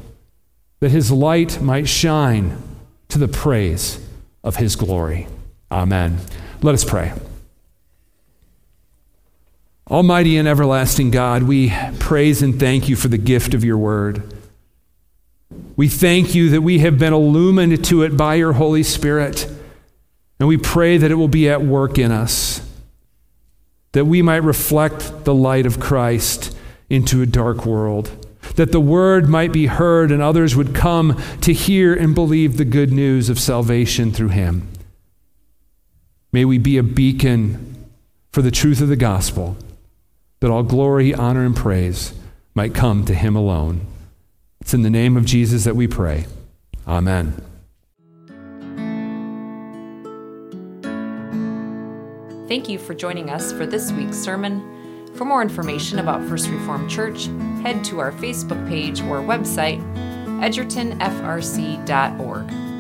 that 0.81 0.91
his 0.91 1.13
light 1.13 1.61
might 1.61 1.89
shine 1.89 2.61
to 3.09 3.19
the 3.19 3.29
praise 3.29 4.01
of 4.43 4.57
his 4.57 4.75
glory. 4.75 5.29
Amen. 5.71 6.19
Let 6.63 6.75
us 6.75 6.85
pray. 6.85 7.13
Almighty 9.91 10.39
and 10.39 10.49
everlasting 10.49 11.11
God, 11.11 11.43
we 11.43 11.71
praise 11.99 12.41
and 12.41 12.59
thank 12.59 12.89
you 12.89 12.97
for 12.97 13.09
the 13.09 13.19
gift 13.19 13.53
of 13.53 13.63
your 13.63 13.77
word. 13.77 14.35
We 15.77 15.89
thank 15.89 16.35
you 16.35 16.49
that 16.51 16.63
we 16.63 16.79
have 16.79 16.99
been 16.99 17.13
illumined 17.13 17.85
to 17.87 18.03
it 18.03 18.17
by 18.17 18.37
your 18.37 18.55
Holy 18.55 18.83
Spirit, 18.83 19.47
and 20.39 20.49
we 20.49 20.57
pray 20.57 20.97
that 20.97 21.11
it 21.11 21.17
will 21.17 21.29
be 21.29 21.51
at 21.51 21.61
work 21.61 21.99
in 21.99 22.11
us, 22.11 22.67
that 23.93 24.07
we 24.07 24.23
might 24.23 24.43
reflect 24.43 25.25
the 25.25 25.35
light 25.35 25.67
of 25.67 25.81
Christ 25.81 26.57
into 26.89 27.23
a 27.23 27.27
dark 27.27 27.65
world, 27.65 28.27
that 28.57 28.73
the 28.73 28.81
word 28.81 29.29
might 29.29 29.53
be 29.53 29.67
heard 29.67 30.11
and 30.11 30.23
others 30.23 30.57
would 30.57 30.75
come 30.75 31.21
to 31.41 31.53
hear 31.53 31.95
and 31.95 32.15
believe 32.15 32.57
the 32.57 32.65
good 32.65 32.93
news 32.93 33.29
of 33.29 33.39
salvation 33.39 34.13
through 34.13 34.29
him. 34.29 34.69
May 36.33 36.45
we 36.45 36.59
be 36.59 36.79
a 36.79 36.83
beacon 36.83 37.89
for 38.31 38.43
the 38.43 38.51
truth 38.51 38.81
of 38.81 38.89
the 38.89 38.97
gospel, 38.97 39.57
that 40.41 40.51
all 40.51 40.63
glory, 40.63 41.15
honor, 41.15 41.45
and 41.45 41.55
praise 41.55 42.15
might 42.55 42.75
come 42.75 43.05
to 43.05 43.15
him 43.15 43.37
alone. 43.37 43.87
It's 44.61 44.75
in 44.75 44.83
the 44.83 44.91
name 44.91 45.17
of 45.17 45.27
Jesus 45.27 45.65
that 45.65 45.77
we 45.77 45.87
pray. 45.87 46.27
Amen. 46.87 47.52
Thank 52.53 52.69
you 52.69 52.77
for 52.79 52.93
joining 52.93 53.31
us 53.31 53.51
for 53.51 53.65
this 53.65 53.91
week's 53.93 54.19
sermon. 54.19 54.61
For 55.15 55.25
more 55.25 55.41
information 55.41 56.01
about 56.01 56.29
First 56.29 56.49
Reformed 56.49 56.91
Church, 56.91 57.31
head 57.63 57.83
to 57.85 57.99
our 57.99 58.13
Facebook 58.13 58.69
page 58.69 59.01
or 59.01 59.23
website, 59.23 59.81
edgertonfrc.org. 60.43 62.72